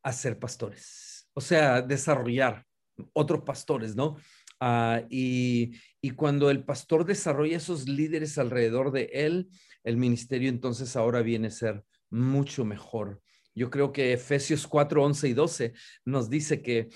hacer 0.03 0.39
pastores, 0.39 1.29
o 1.35 1.41
sea, 1.41 1.83
desarrollar 1.83 2.65
otros 3.13 3.43
pastores, 3.43 3.97
¿no? 3.97 4.17
Ah, 4.61 5.03
y, 5.09 5.73
y, 6.03 6.11
cuando 6.11 6.51
el 6.51 6.65
pastor 6.65 7.07
desarrolla 7.07 7.57
esos 7.57 7.89
líderes 7.89 8.37
alrededor 8.37 8.93
de 8.93 9.09
él, 9.13 9.49
el 9.85 9.97
ministerio 9.97 10.51
entonces 10.51 10.97
ahora 10.97 11.23
viene 11.23 11.49
a 11.49 11.51
ser 11.51 11.83
mucho 12.11 12.67
mejor. 12.67 13.23
Yo 13.55 13.69
creo 13.69 13.93
que 13.93 14.13
Efesios 14.13 14.67
4, 14.67 15.03
11 15.03 15.29
y 15.29 15.33
12 15.35 15.73
nos 16.05 16.31
dice 16.31 16.63
que 16.63 16.89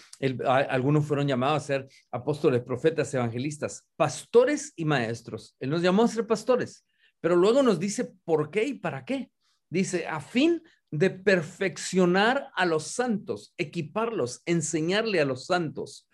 algunos 0.46 1.04
fueron 1.04 1.26
llamados 1.26 1.62
a 1.62 1.66
ser 1.66 1.88
apóstoles, 2.11 2.62
profetas, 2.62 3.12
evangelistas, 3.12 3.87
pastores 3.96 4.73
y 4.76 4.84
maestros. 4.84 5.56
Él 5.58 5.70
nos 5.70 5.82
llamó 5.82 6.04
a 6.04 6.08
ser 6.08 6.26
pastores, 6.26 6.87
pero 7.20 7.37
luego 7.37 7.62
nos 7.62 7.80
dice 7.80 8.12
por 8.25 8.50
qué 8.50 8.64
y 8.64 8.75
para 8.75 9.04
qué. 9.04 9.30
Dice, 9.68 10.06
a 10.06 10.20
fin 10.20 10.62
de 10.90 11.11
perfeccionar 11.11 12.50
a 12.54 12.64
los 12.66 12.84
santos, 12.84 13.52
equiparlos, 13.56 14.42
enseñarle 14.46 15.20
a 15.20 15.25
los 15.25 15.46
santos. 15.46 16.08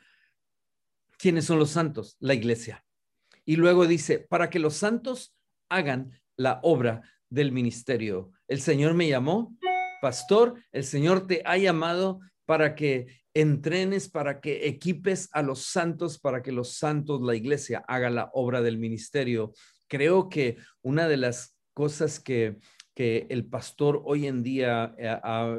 ¿Quiénes 1.19 1.45
son 1.45 1.59
los 1.59 1.71
santos? 1.71 2.17
La 2.19 2.33
iglesia. 2.33 2.83
Y 3.45 3.57
luego 3.57 3.87
dice, 3.87 4.21
para 4.21 4.49
que 4.49 4.59
los 4.59 4.77
santos 4.77 5.37
hagan 5.69 6.19
la 6.37 6.61
obra 6.63 7.03
del 7.29 7.53
ministerio. 7.53 8.33
El 8.49 8.61
Señor 8.63 8.95
me 8.95 9.09
llamó 9.09 9.57
pastor, 10.01 10.55
el 10.73 10.85
Señor 10.85 11.27
te 11.27 11.43
ha 11.45 11.57
llamado 11.57 12.21
para 12.47 12.75
que 12.75 13.07
entrenes, 13.35 14.09
para 14.09 14.41
que 14.41 14.67
equipes 14.67 15.29
a 15.33 15.43
los 15.43 15.65
santos, 15.67 16.19
para 16.19 16.43
que 16.43 16.53
los 16.53 16.75
santos, 16.75 17.21
la 17.23 17.37
iglesia, 17.37 17.85
haga 17.87 18.11
la 18.11 18.31
obra 18.33 18.61
del 18.61 18.79
ministerio. 18.79 19.53
Creo 19.89 20.29
que 20.29 20.57
una 20.83 21.09
de 21.09 21.17
las 21.17 21.57
cosas 21.73 22.19
que, 22.19 22.59
que 22.95 23.27
el 23.31 23.47
pastor 23.47 24.03
hoy 24.05 24.27
en 24.27 24.43
día 24.43 24.95
eh, 24.99 25.17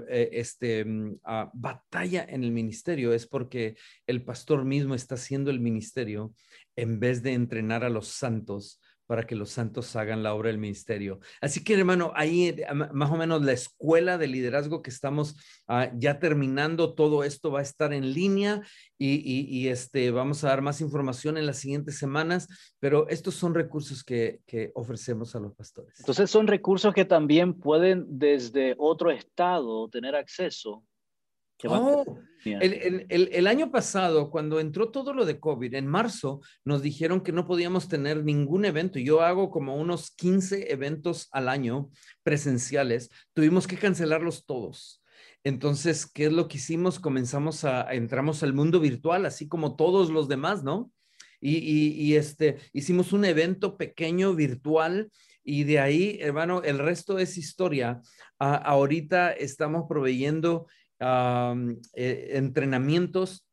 eh, 0.09 0.29
este, 0.33 0.83
mm, 0.85 1.19
batalla 1.53 2.25
en 2.27 2.43
el 2.43 2.51
ministerio 2.51 3.13
es 3.13 3.25
porque 3.25 3.77
el 4.05 4.23
pastor 4.23 4.65
mismo 4.65 4.95
está 4.95 5.15
haciendo 5.15 5.49
el 5.49 5.59
ministerio 5.59 6.33
en 6.75 6.99
vez 6.99 7.23
de 7.23 7.33
entrenar 7.33 7.83
a 7.83 7.89
los 7.89 8.09
santos 8.09 8.79
para 9.11 9.27
que 9.27 9.35
los 9.35 9.49
santos 9.49 9.93
hagan 9.97 10.23
la 10.23 10.33
obra 10.33 10.47
del 10.47 10.57
ministerio. 10.57 11.19
Así 11.41 11.65
que, 11.65 11.73
hermano, 11.73 12.13
ahí 12.15 12.47
eh, 12.47 12.65
más 12.93 13.11
o 13.11 13.17
menos 13.17 13.43
la 13.43 13.51
escuela 13.51 14.17
de 14.17 14.27
liderazgo 14.27 14.81
que 14.81 14.89
estamos 14.89 15.35
ah, 15.67 15.91
ya 15.97 16.17
terminando, 16.17 16.93
todo 16.93 17.25
esto 17.25 17.51
va 17.51 17.59
a 17.59 17.61
estar 17.61 17.91
en 17.91 18.13
línea 18.13 18.61
y, 18.97 19.67
este, 19.67 20.11
vamos 20.11 20.45
a 20.45 20.47
dar 20.47 20.61
más 20.61 20.79
información 20.79 21.37
en 21.37 21.45
las 21.45 21.57
siguientes 21.57 21.97
semanas, 21.97 22.47
pero 22.79 23.09
estos 23.09 23.35
son 23.35 23.53
recursos 23.53 24.05
que, 24.05 24.39
que 24.47 24.71
ofrecemos 24.75 25.35
a 25.35 25.41
los 25.41 25.53
pastores. 25.55 25.99
Entonces, 25.99 26.31
son 26.31 26.47
recursos 26.47 26.93
que 26.93 27.03
también 27.03 27.59
pueden 27.59 28.05
desde 28.07 28.75
otro 28.77 29.11
estado 29.11 29.89
tener 29.89 30.15
acceso. 30.15 30.85
Oh, 31.67 32.19
el, 32.43 33.47
año 33.47 33.71
pasado, 33.71 34.31
cuando 34.31 34.59
entró 34.59 34.89
todo 34.89 35.13
lo 35.13 35.25
de 35.25 35.39
COVID, 35.39 35.73
en 35.75 35.87
marzo, 35.87 36.41
nos 36.65 36.81
dijeron 36.81 37.21
que 37.21 37.31
no 37.31 37.45
podíamos 37.45 37.87
tener 37.87 38.23
ningún 38.23 38.65
evento. 38.65 38.99
Yo 38.99 39.21
hago 39.21 39.51
como 39.51 39.75
unos 39.75 40.11
15 40.11 40.71
eventos 40.71 41.27
al 41.31 41.49
año 41.49 41.89
presenciales. 42.23 43.09
Tuvimos 43.33 43.67
que 43.67 43.77
cancelarlos 43.77 44.45
todos. 44.45 45.03
Entonces, 45.43 46.05
¿qué 46.05 46.25
es 46.25 46.33
lo 46.33 46.47
que 46.47 46.57
hicimos? 46.57 46.99
Comenzamos 46.99 47.63
a, 47.63 47.93
entramos 47.93 48.43
al 48.43 48.53
mundo 48.53 48.79
virtual, 48.79 49.25
así 49.25 49.47
como 49.47 49.75
todos 49.75 50.09
los 50.09 50.27
demás, 50.27 50.63
¿no? 50.63 50.91
Y, 51.43 52.13
este, 52.13 52.57
hicimos 52.71 53.13
un 53.13 53.25
evento 53.25 53.75
pequeño 53.75 54.35
virtual 54.35 55.11
y 55.43 55.63
de 55.63 55.79
ahí, 55.79 56.19
hermano, 56.21 56.61
el 56.61 56.77
resto 56.77 57.17
es 57.17 57.35
historia. 57.37 58.01
ahorita 58.37 59.31
estamos 59.31 59.85
proveyendo 59.89 60.67
eh, 61.01 62.29
entrenamientos 62.33 63.47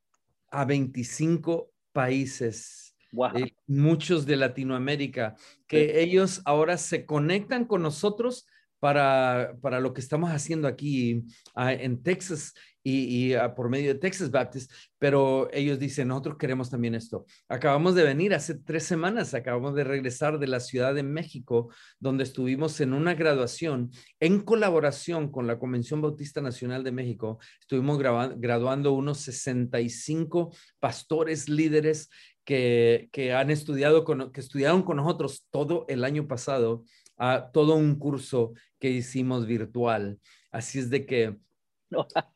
a 0.50 0.64
25 0.64 1.71
países, 1.93 2.95
eh, 3.35 3.52
muchos 3.67 4.26
de 4.26 4.37
Latinoamérica, 4.37 5.35
que 5.67 6.00
ellos 6.00 6.43
ahora 6.45 6.76
se 6.76 7.07
conectan 7.07 7.64
con 7.64 7.83
nosotros 7.83 8.47
para, 8.81 9.57
para 9.61 9.81
lo 9.81 9.93
que 9.93 10.00
estamos 10.00 10.31
haciendo 10.31 10.69
aquí 10.69 11.25
ah, 11.55 11.73
en 11.73 12.02
Texas 12.02 12.55
y, 12.90 13.34
ah, 13.34 13.54
por 13.54 13.68
medio 13.68 13.92
de 13.92 14.00
Texas 14.00 14.30
Baptist, 14.30 14.72
pero 14.98 15.48
ellos 15.52 15.78
dicen, 15.78 16.08
nosotros 16.08 16.36
queremos 16.38 16.70
también 16.70 16.94
esto. 16.94 17.26
Acabamos 17.48 17.94
de 17.94 18.02
venir 18.02 18.34
hace 18.34 18.54
tres 18.54 18.84
semanas, 18.84 19.34
acabamos 19.34 19.74
de 19.74 19.84
regresar 19.84 20.38
de 20.38 20.46
la 20.46 20.60
Ciudad 20.60 20.94
de 20.94 21.02
México, 21.02 21.70
donde 21.98 22.24
estuvimos 22.24 22.80
en 22.80 22.92
una 22.92 23.14
graduación 23.14 23.90
en 24.20 24.40
colaboración 24.40 25.30
con 25.30 25.46
la 25.46 25.58
Convención 25.58 26.00
Bautista 26.00 26.40
Nacional 26.40 26.84
de 26.84 26.92
México. 26.92 27.38
Estuvimos 27.60 27.98
graduando 27.98 28.92
unos 28.92 29.18
65 29.18 30.54
pastores 30.80 31.48
líderes 31.48 32.10
que, 32.44 33.34
han 33.36 33.50
estudiado, 33.50 34.04
con, 34.04 34.32
que 34.32 34.40
estudiaron 34.40 34.82
con 34.82 34.96
nosotros 34.96 35.46
todo 35.50 35.84
el 35.88 36.04
año 36.04 36.26
pasado, 36.26 36.84
a 37.18 37.34
ah, 37.34 37.50
todo 37.52 37.74
un 37.74 37.96
curso 37.98 38.54
que 38.78 38.90
hicimos 38.90 39.46
virtual. 39.46 40.18
Así 40.50 40.78
es 40.78 40.88
de 40.88 41.04
que 41.04 41.36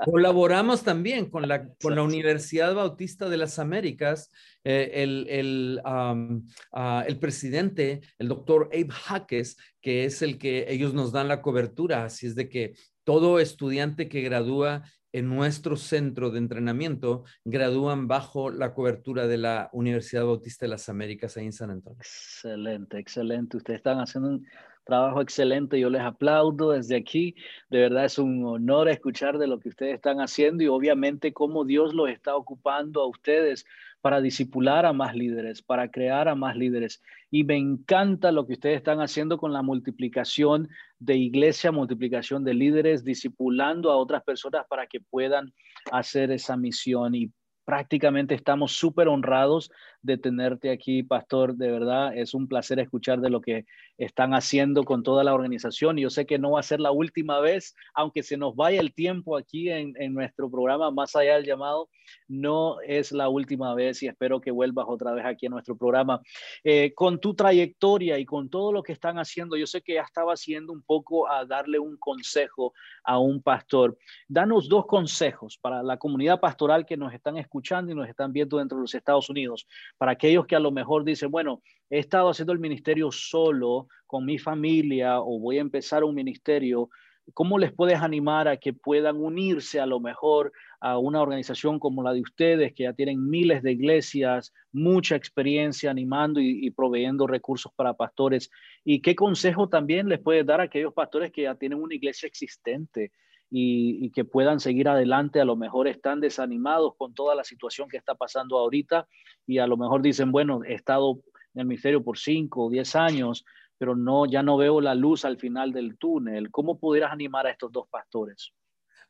Colaboramos 0.05 0.83
también 0.83 1.29
con 1.29 1.47
la, 1.49 1.69
con 1.83 1.95
la 1.95 2.03
Universidad 2.03 2.75
Bautista 2.75 3.29
de 3.29 3.37
las 3.37 3.59
Américas. 3.59 4.31
Eh, 4.65 4.91
el, 4.95 5.27
el, 5.29 5.81
ah, 5.85 7.05
el, 7.07 7.19
presidente, 7.19 8.01
el 8.19 8.29
doctor 8.29 8.69
Abe 8.73 8.91
Jaques, 8.91 9.57
que 9.81 10.05
es 10.05 10.23
el 10.23 10.39
que 10.39 10.67
ellos 10.69 10.95
nos 10.95 11.13
dan 11.13 11.29
la 11.29 11.43
cobertura. 11.43 12.05
Así 12.05 12.27
es 12.27 12.35
de 12.35 12.49
que 12.49 12.75
todo 13.05 13.41
estudiante 13.41 14.09
que 14.09 14.23
gradúa 14.23 14.85
en 15.13 15.29
nuestro 15.29 15.77
centro 15.77 16.31
de 16.31 16.39
entrenamiento 16.39 17.25
gradúan 17.45 18.09
bajo 18.09 18.51
la 18.51 18.73
cobertura 18.73 19.27
de 19.27 19.37
la 19.37 19.69
Universidad 19.73 20.25
Bautista 20.25 20.65
de 20.65 20.71
las 20.71 20.89
Américas 20.89 21.37
ahí 21.37 21.45
en 21.45 21.53
San 21.53 21.71
Antonio. 21.71 21.99
Excelente, 22.01 22.99
excelente. 22.99 23.59
Ustedes 23.59 23.79
están 23.79 23.99
haciendo 23.99 24.31
un 24.31 24.47
trabajo 24.85 25.21
excelente, 25.21 25.79
yo 25.79 25.91
les 25.91 26.03
aplaudo 26.03 26.73
desde 26.73 26.97
aquí, 26.97 27.35
de 27.71 27.79
verdad 27.79 28.05
es 28.05 28.19
un 28.19 28.45
honor 28.45 28.89
escuchar 28.89 29.39
de 29.39 29.47
lo 29.47 29.61
que 29.61 29.69
ustedes 29.69 29.95
están 29.95 30.21
haciendo 30.21 30.65
y 30.65 30.69
obviamente 30.69 31.33
cómo 31.33 31.65
Dios 31.65 31.95
los 31.95 32.11
está 32.11 32.37
ocupando 32.37 33.03
a 33.03 33.07
ustedes 33.07 33.65
para 34.03 34.21
disipular 34.21 34.85
a 34.85 34.93
más 34.93 35.15
líderes, 35.15 35.63
para 35.63 35.89
crear 35.89 36.29
a 36.29 36.35
más 36.35 36.57
líderes. 36.57 37.01
Y 37.31 37.45
me 37.45 37.57
encanta 37.57 38.33
lo 38.33 38.47
que 38.47 38.55
ustedes 38.55 38.77
están 38.77 39.01
haciendo 39.01 39.39
con 39.39 39.53
la 39.53 39.63
multiplicación 39.63 40.69
de 40.99 41.17
iglesia, 41.17 41.71
multiplicación 41.71 42.43
de 42.43 42.55
líderes, 42.55 43.05
disipulando 43.05 43.93
a 43.93 43.97
otras 43.97 44.25
personas 44.25 44.67
para 44.69 44.89
que 44.89 45.01
puedan 45.01 45.55
hacer 45.93 46.33
esa 46.33 46.57
misión. 46.57 47.15
Y 47.15 47.31
prácticamente 47.65 48.35
estamos 48.35 48.73
súper 48.73 49.07
honrados 49.07 49.71
de 50.03 50.19
tenerte 50.19 50.71
aquí, 50.71 51.05
Pastor. 51.05 51.55
De 51.55 51.71
verdad, 51.71 52.17
es 52.17 52.35
un 52.35 52.49
placer 52.49 52.81
escuchar 52.81 53.21
de 53.21 53.31
lo 53.31 53.41
que 53.41 53.67
están 54.05 54.35
haciendo 54.35 54.85
con 54.85 55.03
toda 55.03 55.23
la 55.23 55.33
organización. 55.33 55.97
Yo 55.97 56.11
sé 56.11 56.27
que 56.27 56.39
no 56.39 56.53
va 56.53 56.61
a 56.61 56.65
ser 56.65 56.81
la 56.81 56.91
última 56.91 57.41
vez, 57.41 57.75
aunque 57.95 58.23
se 58.23 58.37
nos 58.37 58.57
vaya 58.57 58.81
el 58.81 58.93
tiempo 58.93 59.37
aquí 59.37 59.71
en, 59.71 59.93
nuestro 60.13 60.51
programa 60.51 60.91
Más 60.91 61.15
allá 61.17 61.37
del 61.37 61.47
llamado, 61.47 61.89
no 62.29 62.81
es 62.81 63.13
la 63.13 63.29
última 63.29 63.75
vez 63.75 64.03
y 64.03 64.09
espero 64.09 64.41
que 64.41 64.51
vuelvas 64.51 64.87
otra 64.89 65.13
vez 65.13 65.25
aquí 65.25 65.47
a 65.47 65.51
nuestro 65.51 65.77
programa. 65.77 66.21
Eh, 66.65 66.93
con 66.95 67.21
tu 67.21 67.35
trayectoria 67.35 68.19
y 68.19 68.27
con 68.27 68.51
todo 68.51 68.73
lo 68.73 68.83
que 68.83 68.93
están 68.93 69.19
haciendo, 69.19 69.57
yo 69.57 69.67
sé 69.67 69.83
que 69.83 69.95
ya 69.95 70.03
estaba 70.03 70.33
haciendo 70.33 70.73
un 70.73 70.83
poco 70.83 71.31
a 71.31 71.45
darle 71.45 71.79
un 71.79 71.97
consejo 71.97 72.75
a 73.05 73.19
un 73.19 73.41
pastor. 73.43 73.97
Danos 74.29 74.69
dos 74.69 74.87
consejos 74.87 75.59
para 75.59 75.83
la 75.83 75.97
comunidad 75.97 76.41
pastoral 76.41 76.85
que 76.85 76.97
nos 76.97 77.15
están 77.15 77.37
escuchando 77.37 77.93
y 77.93 77.95
nos 77.95 78.09
están 78.09 78.33
viendo 78.33 78.59
dentro 78.59 78.79
de 78.79 78.83
los 78.83 78.95
Estados 78.95 79.31
Unidos 79.31 79.67
para 79.97 80.13
aquellos 80.13 80.47
que 80.47 80.57
a 80.57 80.61
lo 80.61 80.73
mejor 80.73 81.05
dicen, 81.05 81.31
bueno, 81.31 81.63
he 81.93 81.99
estado 81.99 82.31
haciendo 82.31 82.55
el 82.55 82.59
ministerio 82.59 83.13
solo 83.13 83.87
con 84.07 84.25
mi 84.25 84.39
familia 84.39 85.21
o 85.21 85.39
voy 85.39 85.59
a 85.59 85.61
empezar 85.61 86.05
un 86.05 86.15
ministerio, 86.15 86.89
¿cómo 87.35 87.59
les 87.59 87.71
puedes 87.71 88.01
animar 88.01 88.49
a 88.49 88.57
que 88.57 88.73
puedan 88.73 89.19
unirse 89.19 89.79
a 89.79 89.85
lo 89.85 90.01
mejor 90.01 90.53
a 90.81 90.97
una 90.97 91.21
organización 91.21 91.79
como 91.79 92.03
la 92.03 92.15
de 92.15 92.23
ustedes, 92.23 92.73
que 92.73 92.85
ya 92.85 92.95
tienen 92.95 93.29
miles 93.29 93.63
de 93.63 93.73
iglesias, 93.73 94.55
mucha 94.73 95.17
experiencia 95.17 95.91
animando 95.91 96.41
y, 96.41 96.67
y 96.67 96.71
proveyendo 96.71 97.27
recursos 97.27 97.71
para 97.77 97.93
pastores? 97.93 98.49
¿Y 98.85 99.03
qué 99.03 99.15
consejo 99.15 99.69
también 99.69 100.09
les 100.09 100.19
puedes 100.19 100.47
dar 100.47 100.63
a 100.63 100.65
aquellos 100.65 100.95
pastores 100.95 101.31
que 101.31 101.43
ya 101.43 101.57
tienen 101.57 101.79
una 101.79 101.95
iglesia 101.95 102.27
existente? 102.27 103.13
y, 103.55 104.11
que 104.13 104.25
puedan 104.25 104.61
seguir 104.61 104.89
adelante. 104.89 105.39
A 105.39 105.45
lo 105.45 105.57
mejor 105.57 105.87
están 105.87 106.21
desanimados 106.21 106.95
con 106.97 107.13
toda 107.13 107.35
la 107.35 107.45
situación 107.45 107.89
que 107.89 107.99
está 107.99 108.15
pasando 108.15 108.57
ahorita 108.57 109.07
y 109.47 109.59
a 109.59 109.67
lo 109.67 109.77
mejor 109.77 110.01
dicen, 110.01 110.33
bueno, 110.33 110.65
he 110.65 110.73
estado 110.73 111.21
en 111.55 111.61
el 111.61 111.67
ministerio 111.67 112.03
por 112.03 112.19
cinco 112.19 112.67
o 112.67 112.71
diez 112.71 112.95
años, 112.97 113.45
pero 113.79 113.97
no, 113.97 114.27
ya 114.27 114.43
no 114.43 114.57
veo 114.57 114.81
la 114.81 114.95
luz 114.95 115.25
al 115.25 115.39
final 115.39 115.73
del 115.73 115.99
túnel. 115.99 116.51
¿Cómo 116.51 116.79
pudieras 116.79 117.13
animar 117.13 117.47
a 117.47 117.51
estos 117.51 117.73
dos 117.73 117.89
pastores? 117.89 118.53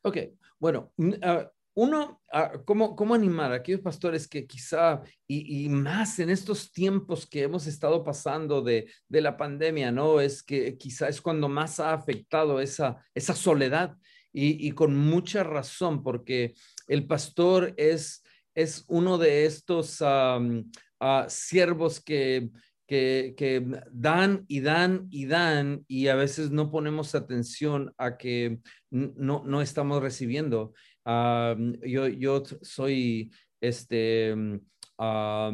Ok, 0.01 0.17
bueno, 0.59 0.91
ah, 1.21 1.49
uno, 1.75 2.21
ah, 2.31 2.53
¿cómo, 2.65 2.95
¿cómo 2.95 3.13
animar 3.13 3.51
a 3.51 3.55
aquellos 3.55 3.81
pastores 3.81 4.27
que 4.27 4.45
quizá, 4.45 5.01
y, 5.27 5.69
más 5.69 6.19
en 6.19 6.29
estos 6.29 6.71
tiempos 6.71 7.25
que 7.25 7.43
hemos 7.43 7.67
estado 7.67 8.03
pasando 8.03 8.61
de, 8.61 8.91
de, 9.07 9.21
la 9.21 9.37
pandemia, 9.37 9.91
¿no? 9.91 10.19
Es 10.19 10.43
que 10.43 10.77
quizá 10.77 11.07
es 11.07 11.21
cuando 11.21 11.49
más 11.49 11.79
ha 11.79 11.93
afectado 11.93 12.59
esa, 12.59 13.03
esa 13.13 13.33
soledad 13.33 13.95
y, 14.31 14.67
y 14.67 14.71
con 14.71 14.95
mucha 14.95 15.43
razón, 15.43 16.03
porque 16.03 16.53
el 16.87 17.07
pastor 17.07 17.73
es, 17.77 18.23
es 18.53 18.85
uno 18.87 19.17
de 19.17 19.45
estos 19.45 20.01
uh, 21.03 21.25
siervos 21.27 21.99
que 21.99 22.49
que, 22.87 23.65
dan 23.91 24.45
y 24.47 24.59
dan 24.59 25.07
y 25.09 25.25
dan 25.25 25.83
y 25.87 26.07
a 26.07 26.15
veces 26.15 26.51
no 26.51 26.69
ponemos 26.69 27.15
atención 27.15 27.93
a 27.97 28.17
que 28.17 28.59
no, 28.91 29.43
no 29.45 29.61
estamos 29.61 30.01
recibiendo. 30.01 30.73
Ah, 31.05 31.55
yo, 31.85 32.07
yo 32.07 32.43
soy, 32.61 33.31
este, 33.61 34.35
ah, 35.03 35.51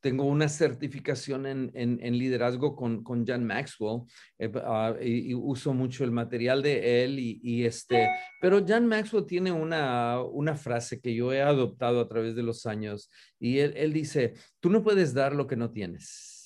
tengo 0.00 0.24
una 0.24 0.48
certificación 0.48 1.46
en, 1.46 1.70
en, 1.74 2.18
liderazgo 2.18 2.74
con, 2.74 3.02
con 3.02 3.24
John 3.26 3.44
Maxwell 3.44 4.02
eh, 4.38 4.50
ah, 4.56 4.94
y, 5.00 5.34
uso 5.34 5.74
mucho 5.74 6.04
el 6.04 6.10
material 6.10 6.62
de 6.62 7.04
él 7.04 7.18
y, 7.18 7.40
y, 7.42 7.64
este, 7.64 8.08
pero 8.40 8.64
John 8.66 8.86
Maxwell 8.86 9.26
tiene 9.26 9.52
una, 9.52 10.20
una 10.22 10.56
frase 10.56 11.00
que 11.00 11.14
yo 11.14 11.32
he 11.32 11.42
adoptado 11.42 12.00
a 12.00 12.08
través 12.08 12.34
de 12.34 12.42
los 12.42 12.66
años 12.66 13.10
y 13.38 13.58
él, 13.58 13.74
él 13.76 13.92
dice, 13.92 14.34
tú 14.60 14.70
no 14.70 14.82
puedes 14.82 15.14
dar 15.14 15.34
lo 15.34 15.46
que 15.46 15.56
no 15.56 15.70
tienes. 15.70 16.38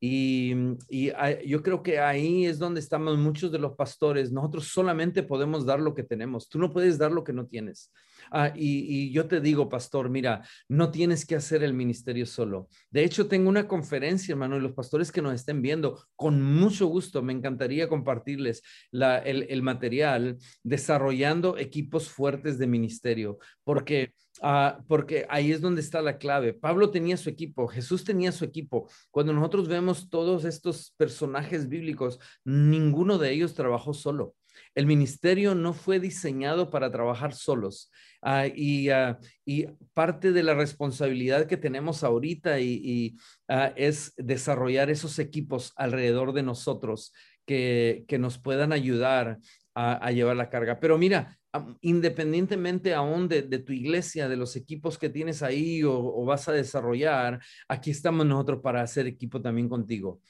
Y, 0.00 0.52
y, 0.90 1.12
yo 1.46 1.62
creo 1.62 1.82
que 1.82 1.98
ahí 1.98 2.44
es 2.44 2.58
donde 2.58 2.80
estamos 2.80 3.16
muchos 3.16 3.50
de 3.50 3.58
los 3.58 3.72
pastores. 3.74 4.30
Nosotros 4.30 4.68
solamente 4.68 5.22
podemos 5.22 5.64
dar 5.64 5.80
lo 5.80 5.94
que 5.94 6.02
tenemos. 6.02 6.46
Tú 6.48 6.58
no 6.58 6.70
puedes 6.70 6.98
dar 6.98 7.10
lo 7.10 7.24
que 7.24 7.32
no 7.32 7.46
tienes. 7.46 7.90
Ah, 8.30 8.52
y, 8.54 9.10
yo 9.12 9.26
te 9.26 9.40
digo, 9.40 9.68
pastor, 9.68 10.08
mira, 10.08 10.46
no 10.68 10.90
tienes 10.90 11.26
que 11.26 11.36
hacer 11.36 11.62
el 11.62 11.74
ministerio 11.74 12.26
solo. 12.26 12.68
De 12.90 13.04
hecho, 13.04 13.26
tengo 13.26 13.48
una 13.48 13.68
conferencia, 13.68 14.32
hermano, 14.32 14.56
y 14.56 14.60
los 14.60 14.72
pastores 14.72 15.12
que 15.12 15.22
nos 15.22 15.34
estén 15.34 15.62
viendo, 15.62 16.04
con 16.16 16.42
mucho 16.42 16.86
gusto, 16.86 17.22
me 17.22 17.32
encantaría 17.32 17.88
compartirles 17.88 18.62
el, 18.92 19.62
material 19.62 20.38
desarrollando 20.62 21.56
equipos 21.58 22.08
fuertes 22.08 22.58
de 22.58 22.66
ministerio, 22.66 23.38
porque... 23.64 24.12
Ah, 24.42 24.80
porque 24.88 25.26
ahí 25.28 25.52
es 25.52 25.60
donde 25.60 25.80
está 25.80 26.02
la 26.02 26.18
clave. 26.18 26.54
Pablo 26.54 26.90
tenía 26.90 27.16
su 27.16 27.30
equipo, 27.30 27.68
Jesús 27.68 28.02
tenía 28.02 28.32
su 28.32 28.44
equipo. 28.44 28.90
Cuando 29.12 29.32
nosotros 29.32 29.68
vemos 29.68 30.10
todos 30.10 30.44
estos 30.44 30.92
personajes 30.96 31.68
bíblicos, 31.68 32.18
ninguno 32.44 33.16
de 33.16 33.30
ellos 33.30 33.54
trabajó 33.54 33.94
solo. 33.94 34.34
El 34.74 34.86
ministerio 34.86 35.54
no 35.54 35.72
fue 35.72 36.00
diseñado 36.00 36.70
para 36.70 36.90
trabajar 36.90 37.34
solos. 37.34 37.90
Ah, 38.26 38.46
ah, 38.92 39.18
y, 39.44 39.66
parte 39.92 40.32
de 40.32 40.42
la 40.42 40.54
responsabilidad 40.54 41.46
que 41.46 41.58
tenemos 41.58 42.02
ahorita 42.02 42.58
y, 42.58 43.16
ah, 43.48 43.72
es 43.76 44.14
desarrollar 44.16 44.88
esos 44.88 45.18
equipos 45.18 45.74
alrededor 45.76 46.32
de 46.32 46.42
nosotros 46.42 47.12
que, 47.44 48.06
nos 48.18 48.38
puedan 48.38 48.72
ayudar 48.72 49.38
a, 49.74 50.10
llevar 50.10 50.36
la 50.36 50.48
carga. 50.48 50.80
Pero 50.80 50.96
mira, 50.96 51.36
independientemente 51.82 52.94
aún 52.94 53.28
de, 53.28 53.42
tu 53.42 53.74
iglesia, 53.74 54.26
de 54.26 54.36
los 54.36 54.56
equipos 54.56 54.96
que 54.96 55.10
tienes 55.10 55.42
ahí 55.42 55.82
o, 55.84 56.24
vas 56.24 56.48
a 56.48 56.52
desarrollar, 56.52 57.40
aquí 57.68 57.90
estamos 57.90 58.24
nosotros 58.24 58.60
para 58.62 58.80
hacer 58.80 59.06
equipo 59.06 59.42
también 59.42 59.68
contigo. 59.68 60.22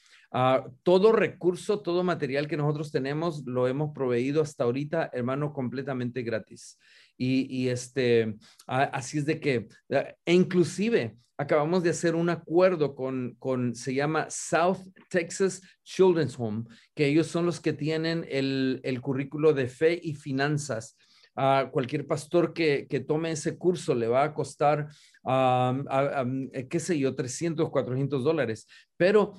todo 0.83 1.13
recurso, 1.13 1.81
todo 1.81 2.03
material 2.03 2.49
que 2.49 2.57
nosotros 2.57 2.91
tenemos, 2.91 3.45
lo 3.47 3.69
hemos 3.69 3.93
proveído 3.95 4.43
hasta 4.43 4.65
ahorita, 4.65 5.11
hermano, 5.13 5.53
completamente 5.53 6.23
gratis. 6.23 6.77
Y, 7.17 7.69
este, 7.69 8.37
así 8.67 9.19
es 9.19 9.27
de 9.27 9.39
que, 9.39 9.69
eh, 9.89 10.15
e 10.25 10.33
inclusive 10.35 11.17
acabamos 11.37 11.83
de 11.83 11.91
hacer 11.91 12.15
un 12.15 12.31
acuerdo 12.31 12.95
con, 12.95 13.35
con, 13.39 13.75
se 13.75 13.95
llama 13.95 14.27
South 14.31 14.79
Texas 15.11 15.63
Children's 15.83 16.39
Home, 16.39 16.65
que 16.95 17.07
ellos 17.07 17.27
son 17.27 17.47
los 17.47 17.61
que 17.61 17.73
tienen 17.73 18.27
el, 18.29 18.81
el 18.85 19.01
currículo 19.01 19.53
de 19.53 19.69
fe 19.69 19.99
y 20.03 20.15
finanzas. 20.15 20.97
A 21.37 21.69
cualquier 21.73 22.07
pastor 22.07 22.53
que, 22.53 22.87
que, 22.89 23.01
tome 23.01 23.33
ese 23.33 23.59
curso 23.59 23.93
le 23.93 24.07
va 24.07 24.23
a 24.23 24.35
costar, 24.35 24.87
eh, 25.29 26.69
qué 26.71 26.79
sé 26.79 26.97
yo, 26.97 27.17
300, 27.17 27.71
400 27.71 28.23
dólares. 28.23 28.69
Pero 28.97 29.35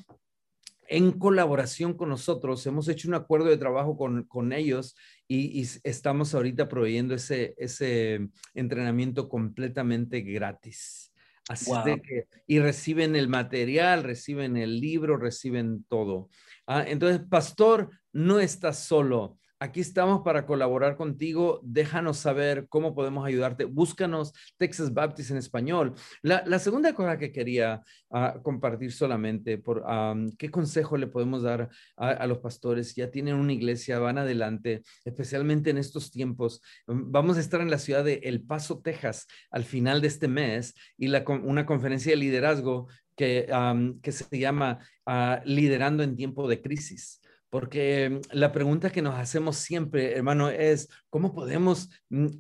en 0.88 1.12
colaboración 1.13 1.93
con 1.93 2.10
nosotros, 2.10 2.65
hemos 2.65 2.88
hecho 2.88 3.08
un 3.08 3.15
acuerdo 3.15 3.48
de 3.48 3.58
trabajo 3.58 3.98
con, 3.98 4.24
con 4.24 4.54
ellos 4.54 4.95
y, 5.28 5.67
estamos 5.84 6.34
ahorita 6.34 6.67
proveyendo 6.67 7.15
ese, 7.15 7.56
ese 7.58 8.30
entrenamiento 8.54 9.30
completamente 9.30 10.21
gratis. 10.21 11.12
Así 11.48 11.71
de 11.86 12.02
que, 12.02 12.28
y 12.48 12.60
reciben 12.60 13.15
el 13.15 13.28
material, 13.28 14.04
reciben 14.04 14.58
el 14.58 14.80
libro, 14.80 15.17
reciben 15.17 15.86
todo. 15.88 16.30
Ah, 16.65 16.84
entonces, 16.88 17.21
pastor, 17.30 17.91
no 18.12 18.39
estás 18.39 18.80
solo. 18.80 19.38
Aquí 19.65 19.80
estamos 19.80 20.21
para 20.21 20.45
colaborar 20.45 20.95
contigo. 20.95 21.60
Déjanos 21.63 22.17
saber 22.17 22.67
cómo 22.69 22.93
podemos 22.93 23.25
ayudarte. 23.25 23.65
Búscanos 23.65 24.32
Texas 24.58 24.93
Baptist 24.93 25.32
en 25.32 25.38
español. 25.38 25.95
La, 26.21 26.60
segunda 26.60 26.93
cosa 26.93 27.17
que 27.17 27.32
quería 27.32 27.82
ah, 28.12 28.38
compartir 28.43 28.91
solamente, 28.91 29.58
por 29.58 29.84
qué 30.38 30.51
consejo 30.51 30.97
le 30.97 31.08
podemos 31.08 31.41
dar 31.41 31.69
a, 31.97 32.28
los 32.28 32.38
pastores. 32.38 32.93
Ya 32.93 33.10
tienen 33.10 33.34
una 33.38 33.54
iglesia, 33.54 33.97
van 33.97 34.19
adelante, 34.19 34.84
especialmente 35.04 35.71
en 35.71 35.80
estos 35.80 36.12
tiempos. 36.12 36.62
Vamos 36.86 37.38
a 37.38 37.39
estar 37.39 37.60
en 37.60 37.71
la 37.71 37.80
ciudad 37.80 38.04
de 38.04 38.19
El 38.21 38.43
Paso, 38.43 38.82
Texas, 38.84 39.25
al 39.49 39.63
final 39.63 39.99
de 39.99 40.10
este 40.10 40.28
mes 40.28 40.75
y 40.95 41.08
una 41.08 41.65
conferencia 41.65 42.12
de 42.12 42.17
liderazgo 42.17 42.88
que, 43.15 43.47
que 44.04 44.12
se 44.12 44.38
llama 44.38 44.78
ah, 45.08 45.41
Liderando 45.43 46.04
en 46.04 46.15
tiempo 46.15 46.47
de 46.47 46.62
crisis. 46.62 47.19
Porque 47.56 48.20
la 48.32 48.52
pregunta 48.52 48.89
que 48.89 49.02
nos 49.02 49.15
hacemos 49.15 49.56
siempre, 49.56 50.18
hermano, 50.18 50.50
es, 50.50 50.89
¿cómo 51.10 51.34
podemos 51.34 51.89
mm, 52.10 52.32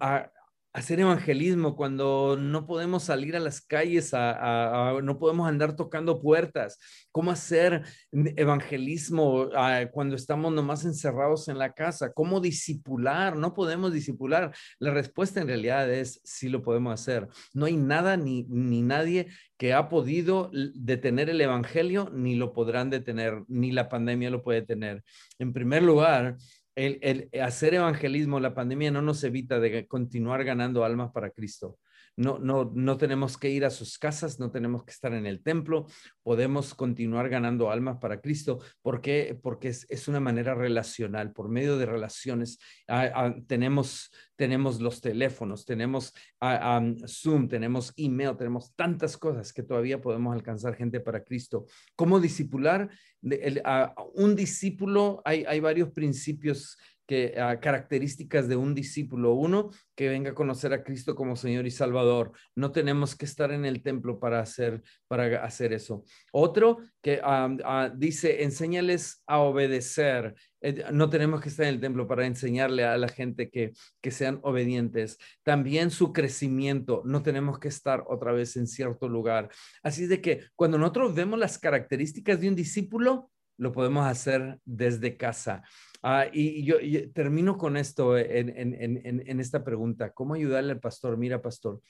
hacer 0.75 0.99
evangelismo 0.99 1.77
cuando 1.77 2.35
no 2.37 2.67
podemos 2.67 3.03
salir 3.03 3.37
a 3.37 3.39
las 3.39 3.61
calles, 3.61 4.11
no 4.11 5.17
podemos 5.17 5.47
andar 5.47 5.77
tocando 5.77 6.19
puertas? 6.19 6.77
¿Cómo 7.13 7.31
hacer 7.31 7.83
evangelismo 8.11 9.47
ah, 9.55 9.85
cuando 9.89 10.17
estamos 10.17 10.51
nomás 10.51 10.83
encerrados 10.83 11.47
en 11.47 11.57
la 11.57 11.71
casa? 11.71 12.11
¿Cómo 12.11 12.41
disipular? 12.41 13.37
No 13.37 13.53
podemos 13.53 13.93
disipular. 13.93 14.53
La 14.77 14.91
respuesta 14.91 15.39
en 15.39 15.47
realidad 15.47 15.89
es 15.89 16.19
sí 16.25 16.49
lo 16.49 16.61
podemos 16.61 16.93
hacer. 16.93 17.29
No 17.53 17.67
hay 17.67 17.77
nada 17.77 18.17
ni, 18.17 18.43
nadie 18.43 19.27
que 19.57 19.73
ha 19.73 19.87
podido 19.87 20.51
detener 20.73 21.29
el 21.29 21.39
evangelio, 21.39 22.11
ni 22.13 22.35
lo 22.35 22.51
podrán 22.51 22.89
detener, 22.89 23.45
ni 23.47 23.71
la 23.71 23.87
pandemia 23.87 24.29
lo 24.29 24.43
puede 24.43 24.61
tener. 24.61 25.05
En 25.39 25.53
primer 25.53 25.83
lugar, 25.83 26.35
el, 26.75 27.29
hacer 27.41 27.73
evangelismo, 27.73 28.39
la 28.39 28.53
pandemia 28.53 28.91
no 28.91 29.01
nos 29.01 29.23
evita 29.23 29.59
de 29.59 29.87
continuar 29.87 30.43
ganando 30.43 30.83
almas 30.83 31.11
para 31.11 31.31
Cristo. 31.31 31.77
No, 32.17 32.39
no, 32.39 32.71
no 32.73 32.97
tenemos 32.97 33.37
que 33.37 33.49
ir 33.49 33.65
a 33.65 33.69
sus 33.69 33.97
casas, 33.97 34.39
no 34.39 34.49
tenemos 34.49 34.85
que 34.85 34.91
estar 34.91 35.13
en 35.13 35.25
el 35.25 35.43
templo, 35.43 35.87
podemos 36.23 36.73
continuar 36.73 37.27
ganando 37.29 37.69
almas 37.69 37.97
para 37.97 38.21
Cristo. 38.21 38.59
¿Por 38.81 39.01
qué? 39.01 39.37
Porque 39.41 39.69
es, 39.69 40.07
una 40.07 40.19
manera 40.19 40.53
relacional, 40.53 41.33
por 41.33 41.49
medio 41.49 41.77
de 41.77 41.85
relaciones. 41.85 42.57
Ah, 42.87 43.09
ah, 43.13 43.35
tenemos, 43.47 44.11
tenemos 44.35 44.79
los 44.79 45.01
teléfonos, 45.01 45.65
tenemos 45.65 46.13
ah, 46.39 46.81
Zoom, 47.07 47.47
tenemos 47.49 47.91
email, 47.97 48.37
tenemos 48.37 48.73
tantas 48.75 49.17
cosas 49.17 49.51
que 49.51 49.63
todavía 49.63 49.99
podemos 49.99 50.33
alcanzar 50.33 50.75
gente 50.75 51.01
para 51.01 51.23
Cristo. 51.23 51.65
¿Cómo 51.95 52.19
discipular? 52.19 52.89
un 54.13 54.35
discípulo, 54.35 55.21
hay, 55.25 55.45
hay 55.45 55.59
varios 55.59 55.89
principios 55.89 56.77
que, 57.05 57.35
ah, 57.37 57.59
características 57.59 58.47
de 58.47 58.55
un 58.55 58.73
discípulo. 58.73 59.33
Uno, 59.33 59.69
que 59.95 60.09
venga 60.09 60.31
a 60.31 60.35
conocer 60.35 60.73
a 60.73 60.83
Cristo 60.83 61.15
como 61.15 61.35
Señor 61.35 61.65
y 61.65 61.71
Salvador. 61.71 62.31
No 62.55 62.71
tenemos 62.71 63.15
que 63.15 63.25
estar 63.25 63.51
en 63.51 63.65
el 63.65 63.83
templo 63.83 64.19
para 64.19 64.39
hacer, 64.39 64.83
para 65.07 65.43
hacer 65.43 65.73
eso. 65.73 66.03
Otro, 66.31 66.79
que 67.01 67.19
ah, 67.23 67.91
dice, 67.95 68.43
enséñales 68.43 69.23
a 69.27 69.39
obedecer. 69.39 70.35
Eh, 70.61 70.83
no 70.91 71.09
tenemos 71.09 71.41
que 71.41 71.49
estar 71.49 71.65
en 71.67 71.75
el 71.75 71.81
templo 71.81 72.07
para 72.07 72.25
enseñarle 72.25 72.83
a 72.83 72.97
la 72.97 73.07
gente 73.07 73.49
que, 73.49 73.73
que 74.01 74.11
sean 74.11 74.39
obedientes. 74.41 75.17
También 75.43 75.91
su 75.91 76.11
crecimiento. 76.11 77.03
No 77.05 77.21
tenemos 77.21 77.59
que 77.59 77.67
estar 77.67 78.03
otra 78.07 78.31
vez 78.31 78.57
en 78.57 78.67
cierto 78.67 79.07
lugar. 79.07 79.49
Así 79.83 80.07
de 80.07 80.21
que 80.21 80.41
cuando 80.55 80.77
nosotros 80.77 81.13
vemos 81.13 81.39
las 81.39 81.59
características 81.59 82.39
de 82.39 82.49
un 82.49 82.55
discípulo, 82.55 83.29
lo 83.57 83.71
podemos 83.71 84.05
hacer 84.05 84.59
desde 84.65 85.17
casa. 85.17 85.63
Ah, 86.07 86.27
y, 86.31 86.63
yo, 86.63 86.77
termino 87.13 87.57
con 87.57 87.77
esto 87.77 88.15
en, 88.15 89.39
esta 89.39 89.63
pregunta. 89.63 90.13
¿Cómo 90.13 90.35
ayudarle 90.35 90.73
al 90.73 90.79
pastor? 90.79 91.17
Mira, 91.17 91.41
pastor, 91.41 91.81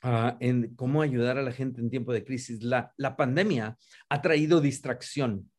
ah, 0.00 0.38
en 0.40 0.74
cómo 0.74 1.02
ayudar 1.02 1.36
a 1.36 1.42
la 1.42 1.52
gente 1.52 1.82
en 1.82 1.90
tiempo 1.90 2.14
de 2.14 2.24
crisis. 2.24 2.62
La, 2.62 2.94
la 2.96 3.14
pandemia 3.14 3.76
ha 4.08 4.22
traído 4.22 4.62
distracción. 4.62 5.50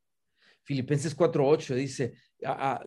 Filipenses 0.64 1.16
4.8 1.16 1.76
dice 1.76 2.16
ah, 2.46 2.84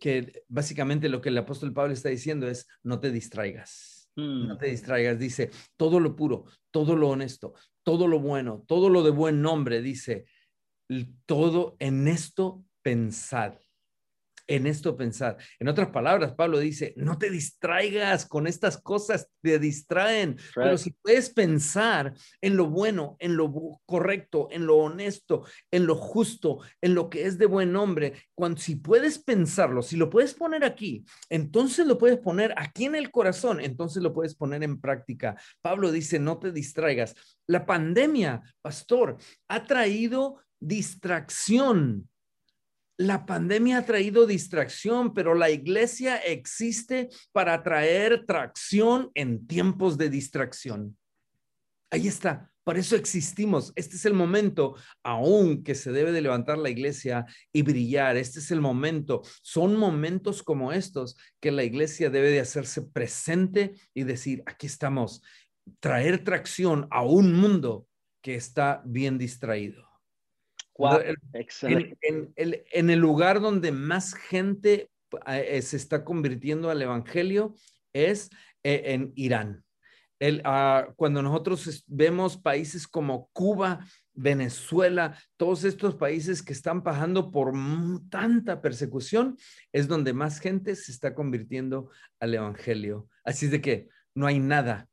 que 0.00 0.42
básicamente 0.48 1.08
lo 1.08 1.20
que 1.20 1.28
el 1.28 1.38
apóstol 1.38 1.72
Pablo 1.72 1.92
está 1.92 2.08
diciendo 2.08 2.48
es, 2.48 2.66
no 2.82 2.98
te 2.98 3.12
distraigas 3.12 4.10
No 4.16 4.56
mm. 4.56 4.58
te 4.58 4.66
distraigas, 4.66 5.20
dice, 5.20 5.52
todo 5.76 6.00
lo 6.00 6.16
puro, 6.16 6.46
todo 6.72 6.96
lo 6.96 7.10
honesto, 7.10 7.54
todo 7.84 8.08
lo 8.08 8.18
bueno, 8.18 8.64
todo 8.66 8.90
lo 8.90 9.04
de 9.04 9.10
buen 9.10 9.40
nombre, 9.40 9.82
dice, 9.82 10.26
todo 11.26 11.76
en 11.78 12.08
esto 12.08 12.64
pensad 12.82 13.54
en 14.46 14.66
esto 14.66 14.96
pensar. 14.96 15.36
En 15.58 15.68
otras 15.68 15.88
palabras, 15.88 16.34
Pablo 16.34 16.58
dice, 16.58 16.94
no 16.96 17.18
te 17.18 17.30
distraigas 17.30 18.26
con 18.26 18.46
estas 18.46 18.78
cosas, 18.78 19.28
te 19.42 19.58
distraen, 19.58 20.36
pero 20.54 20.76
si 20.76 20.90
puedes 20.90 21.30
pensar 21.30 22.14
en 22.40 22.56
lo 22.56 22.68
bueno, 22.68 23.16
en 23.18 23.36
lo 23.36 23.52
correcto, 23.86 24.48
en 24.50 24.66
lo 24.66 24.76
honesto, 24.76 25.44
en 25.70 25.86
lo 25.86 25.96
justo, 25.96 26.60
en 26.80 26.94
lo 26.94 27.10
que 27.10 27.26
es 27.26 27.38
de 27.38 27.46
buen 27.46 27.74
hombre, 27.76 28.14
cuando 28.34 28.60
si 28.60 28.76
puedes 28.76 29.18
pensarlo, 29.18 29.82
si 29.82 29.96
lo 29.96 30.10
puedes 30.10 30.34
poner 30.34 30.64
aquí, 30.64 31.04
entonces 31.28 31.86
lo 31.86 31.98
puedes 31.98 32.18
poner 32.18 32.54
aquí 32.56 32.84
en 32.84 32.94
el 32.94 33.10
corazón, 33.10 33.60
entonces 33.60 34.02
lo 34.02 34.12
puedes 34.12 34.34
poner 34.34 34.62
en 34.62 34.80
práctica. 34.80 35.36
Pablo 35.62 35.90
dice, 35.92 36.18
no 36.18 36.38
te 36.38 36.52
distraigas. 36.52 37.14
La 37.46 37.66
pandemia, 37.66 38.42
pastor, 38.62 39.16
ha 39.48 39.64
traído 39.64 40.40
distracción 40.60 42.08
la 42.96 43.26
pandemia 43.26 43.78
ha 43.78 43.86
traído 43.86 44.26
distracción, 44.26 45.14
pero 45.14 45.34
la 45.34 45.50
iglesia 45.50 46.16
existe 46.16 47.08
para 47.32 47.62
traer 47.62 48.24
tracción 48.26 49.10
en 49.14 49.46
tiempos 49.46 49.98
de 49.98 50.10
distracción. 50.10 50.96
Ahí 51.90 52.06
está, 52.06 52.52
por 52.62 52.78
eso 52.78 52.96
existimos. 52.96 53.72
Este 53.76 53.96
es 53.96 54.04
el 54.04 54.14
momento 54.14 54.76
aún 55.02 55.64
que 55.64 55.74
se 55.74 55.92
debe 55.92 56.12
de 56.12 56.22
levantar 56.22 56.58
la 56.58 56.70
iglesia 56.70 57.26
y 57.52 57.62
brillar. 57.62 58.16
Este 58.16 58.38
es 58.38 58.50
el 58.50 58.60
momento. 58.60 59.22
Son 59.42 59.76
momentos 59.76 60.42
como 60.42 60.72
estos 60.72 61.16
que 61.40 61.52
la 61.52 61.64
iglesia 61.64 62.10
debe 62.10 62.30
de 62.30 62.40
hacerse 62.40 62.82
presente 62.82 63.74
y 63.92 64.04
decir, 64.04 64.42
aquí 64.46 64.66
estamos, 64.66 65.22
traer 65.80 66.24
tracción 66.24 66.86
a 66.90 67.02
un 67.02 67.34
mundo 67.34 67.86
que 68.22 68.34
está 68.34 68.82
bien 68.86 69.18
distraído 69.18 69.93
en, 72.02 72.90
el 72.90 72.98
lugar 72.98 73.40
donde 73.40 73.72
más 73.72 74.14
gente 74.14 74.90
eh, 75.26 75.62
se 75.62 75.76
está 75.76 76.04
convirtiendo 76.04 76.70
al 76.70 76.82
Evangelio 76.82 77.54
es 77.92 78.30
eh, 78.62 78.82
en 78.86 79.12
Irán. 79.14 79.64
El, 80.18 80.42
ah, 80.44 80.88
cuando 80.96 81.22
nosotros 81.22 81.84
vemos 81.86 82.36
países 82.36 82.86
como 82.88 83.28
Cuba, 83.32 83.84
Venezuela, 84.12 85.18
todos 85.36 85.64
estos 85.64 85.96
países 85.96 86.42
que 86.42 86.52
están 86.52 86.82
pasando 86.82 87.30
por 87.30 87.52
tanta 88.10 88.60
persecución, 88.62 89.36
es 89.72 89.88
donde 89.88 90.12
más 90.12 90.38
gente 90.38 90.76
se 90.76 90.92
está 90.92 91.14
convirtiendo 91.14 91.90
al 92.20 92.34
Evangelio. 92.34 93.08
Así 93.24 93.46
es 93.46 93.52
de 93.52 93.60
que 93.60 93.88
no 94.14 94.26
hay 94.26 94.38
nada 94.38 94.88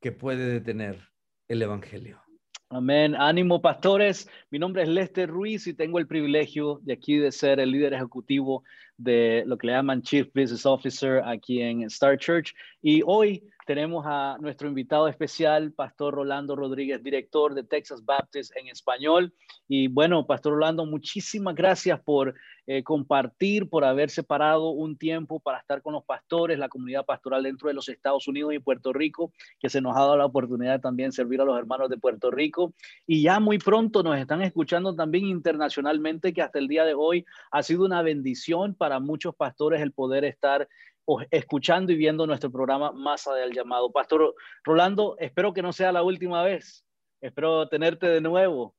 que 0.00 0.12
puede 0.12 0.46
detener 0.48 1.10
el 1.48 1.62
Evangelio. 1.62 2.25
Amén. 2.68 3.14
Ánimo, 3.14 3.62
pastores. 3.62 4.28
Mi 4.50 4.58
nombre 4.58 4.82
es 4.82 4.88
Lester 4.88 5.30
Ruiz 5.30 5.68
y 5.68 5.74
tengo 5.74 6.00
el 6.00 6.08
privilegio 6.08 6.80
de 6.82 6.94
aquí 6.94 7.16
de 7.16 7.30
ser 7.30 7.60
el 7.60 7.70
líder 7.70 7.94
ejecutivo 7.94 8.64
de 8.96 9.44
lo 9.46 9.58
que 9.58 9.66
le 9.66 9.72
llaman 9.74 10.02
Chief 10.02 10.26
Business 10.34 10.66
Officer 10.66 11.22
aquí 11.24 11.60
en 11.60 11.82
Star 11.82 12.18
Church. 12.18 12.54
Y 12.82 13.02
hoy 13.04 13.42
tenemos 13.66 14.04
a 14.06 14.38
nuestro 14.40 14.68
invitado 14.68 15.08
especial, 15.08 15.72
Pastor 15.72 16.14
Rolando 16.14 16.54
Rodríguez, 16.54 17.02
director 17.02 17.52
de 17.52 17.64
Texas 17.64 18.04
Baptist 18.04 18.56
en 18.56 18.68
español. 18.68 19.34
Y 19.66 19.88
bueno, 19.88 20.24
Pastor 20.24 20.52
Rolando, 20.52 20.86
muchísimas 20.86 21.56
gracias 21.56 21.98
por 22.00 22.36
eh, 22.68 22.84
compartir, 22.84 23.68
por 23.68 23.84
haber 23.84 24.10
separado 24.10 24.70
un 24.70 24.96
tiempo 24.96 25.40
para 25.40 25.58
estar 25.58 25.82
con 25.82 25.94
los 25.94 26.04
pastores, 26.04 26.58
la 26.58 26.68
comunidad 26.68 27.04
pastoral 27.04 27.42
dentro 27.42 27.66
de 27.68 27.74
los 27.74 27.88
Estados 27.88 28.26
Unidos 28.28 28.54
y 28.54 28.60
Puerto 28.60 28.92
Rico, 28.92 29.32
que 29.58 29.68
se 29.68 29.80
nos 29.80 29.96
ha 29.96 30.00
dado 30.00 30.16
la 30.16 30.26
oportunidad 30.26 30.74
de 30.74 30.78
también 30.78 31.10
servir 31.10 31.40
a 31.40 31.44
los 31.44 31.58
hermanos 31.58 31.90
de 31.90 31.96
Puerto 31.96 32.30
Rico. 32.30 32.72
Y 33.04 33.22
ya 33.22 33.40
muy 33.40 33.58
pronto 33.58 34.04
nos 34.04 34.16
están 34.16 34.42
escuchando 34.42 34.94
también 34.94 35.26
internacionalmente, 35.26 36.32
que 36.32 36.42
hasta 36.42 36.60
el 36.60 36.68
día 36.68 36.84
de 36.84 36.94
hoy 36.94 37.24
ha 37.50 37.64
sido 37.64 37.84
una 37.84 38.02
bendición 38.02 38.74
muchos 39.00 39.34
pastores 39.34 39.80
el 39.80 39.92
poder 39.92 40.24
estar 40.24 40.68
escuchando 41.30 41.92
y 41.92 41.96
viendo 41.96 42.26
nuestro 42.26 42.50
programa 42.50 42.92
Masa 42.92 43.34
del 43.34 43.52
Llamado. 43.52 43.92
Pastor 43.92 44.34
Rolando, 44.64 45.16
espero 45.18 45.52
que 45.52 45.62
no 45.62 45.72
sea 45.72 45.92
la 45.92 46.02
última 46.02 46.42
vez. 46.42 46.84
Espero 47.20 47.68
tenerte 47.68 48.08
de 48.08 48.20
nuevo. 48.20 48.74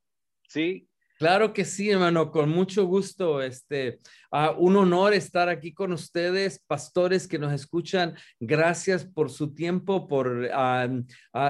¿Sí? 0.47 0.87
Claro 1.17 1.51
que 1.51 1.65
sí, 1.65 1.89
hermano, 1.89 2.31
con 2.31 2.49
mucho 2.49 2.85
gusto. 2.85 3.41
Este, 3.41 3.99
uh, 4.31 4.55
un 4.59 4.75
honor 4.75 5.13
estar 5.13 5.49
aquí 5.49 5.73
con 5.73 5.91
ustedes, 5.91 6.63
pastores 6.67 7.27
que 7.27 7.39
nos 7.39 7.51
escuchan. 7.53 8.15
Gracias 8.39 9.03
por 9.03 9.31
su 9.31 9.55
tiempo, 9.55 10.07
por 10.07 10.47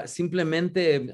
simplemente 0.05 1.13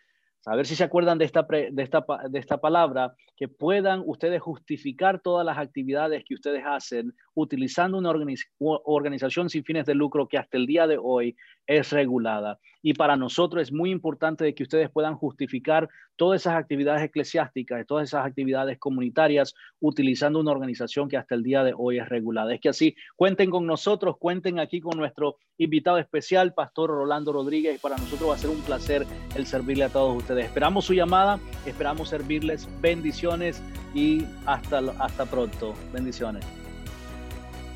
a 0.45 0.56
ver 0.56 0.65
si 0.65 0.75
se 0.75 0.84
acuerdan 0.84 1.17
de 1.17 1.25
esta, 1.25 1.43
de, 1.43 1.84
esta, 1.84 2.06
de 2.29 2.39
esta 2.39 2.58
palabra, 2.58 3.13
que 3.36 3.47
puedan 3.47 4.03
ustedes 4.06 4.41
justificar 4.41 5.19
todas 5.19 5.45
las 5.45 5.58
actividades 5.58 6.23
que 6.25 6.36
ustedes 6.36 6.63
hacen 6.65 7.13
utilizando 7.34 7.97
una 7.97 8.12
organización 8.60 9.49
sin 9.49 9.63
fines 9.63 9.86
de 9.86 9.95
lucro 9.95 10.27
que 10.27 10.38
hasta 10.38 10.58
el 10.58 10.65
día 10.65 10.86
de 10.88 10.97
hoy 11.01 11.36
es 11.65 11.91
regulada. 11.91 12.60
Y 12.82 12.93
para 12.93 13.15
nosotros 13.15 13.63
es 13.63 13.71
muy 13.71 13.91
importante 13.91 14.43
de 14.43 14.53
que 14.53 14.63
ustedes 14.63 14.89
puedan 14.89 15.15
justificar 15.15 15.89
todas 16.17 16.41
esas 16.41 16.56
actividades 16.56 17.01
eclesiásticas, 17.01 17.86
todas 17.88 18.10
esas 18.10 18.25
actividades 18.25 18.77
comunitarias 18.77 19.56
utilizando 19.79 20.41
una 20.41 20.51
organización 20.51 21.08
que 21.08 21.17
hasta 21.17 21.36
el 21.36 21.43
día 21.43 21.63
de 21.63 21.73
hoy 21.75 21.99
es 21.99 22.10
regulada. 22.10 22.53
Es 22.53 22.60
que 22.60 22.69
así 22.69 22.95
cuenten 23.15 23.49
con 23.49 23.65
nosotros, 23.65 24.17
cuenten 24.17 24.60
aquí 24.60 24.82
con 24.82 24.97
nuestro 24.97 25.38
invitado 25.58 25.97
especial, 25.97 26.53
Pastor 26.53 26.89
Rolando 26.89 27.32
Rodríguez. 27.32 27.79
Para 27.79 27.95
nosotros 27.95 28.29
va 28.29 28.36
a 28.36 28.38
ser 28.38 28.49
un 28.49 28.62
placer 28.62 29.06
el 29.36 29.45
servirle 29.45 29.86
a 29.86 29.89
todos 29.89 30.17
ustedes. 30.17 30.33
Esperamos 30.41 30.86
su 30.86 30.93
llamada, 30.93 31.39
esperamos 31.65 32.10
servirles. 32.10 32.67
Bendiciones 32.82 33.62
y 33.93 34.26
hasta, 34.46 34.80
hasta 35.00 35.26
pronto. 35.26 35.74
Bendiciones. 35.93 36.43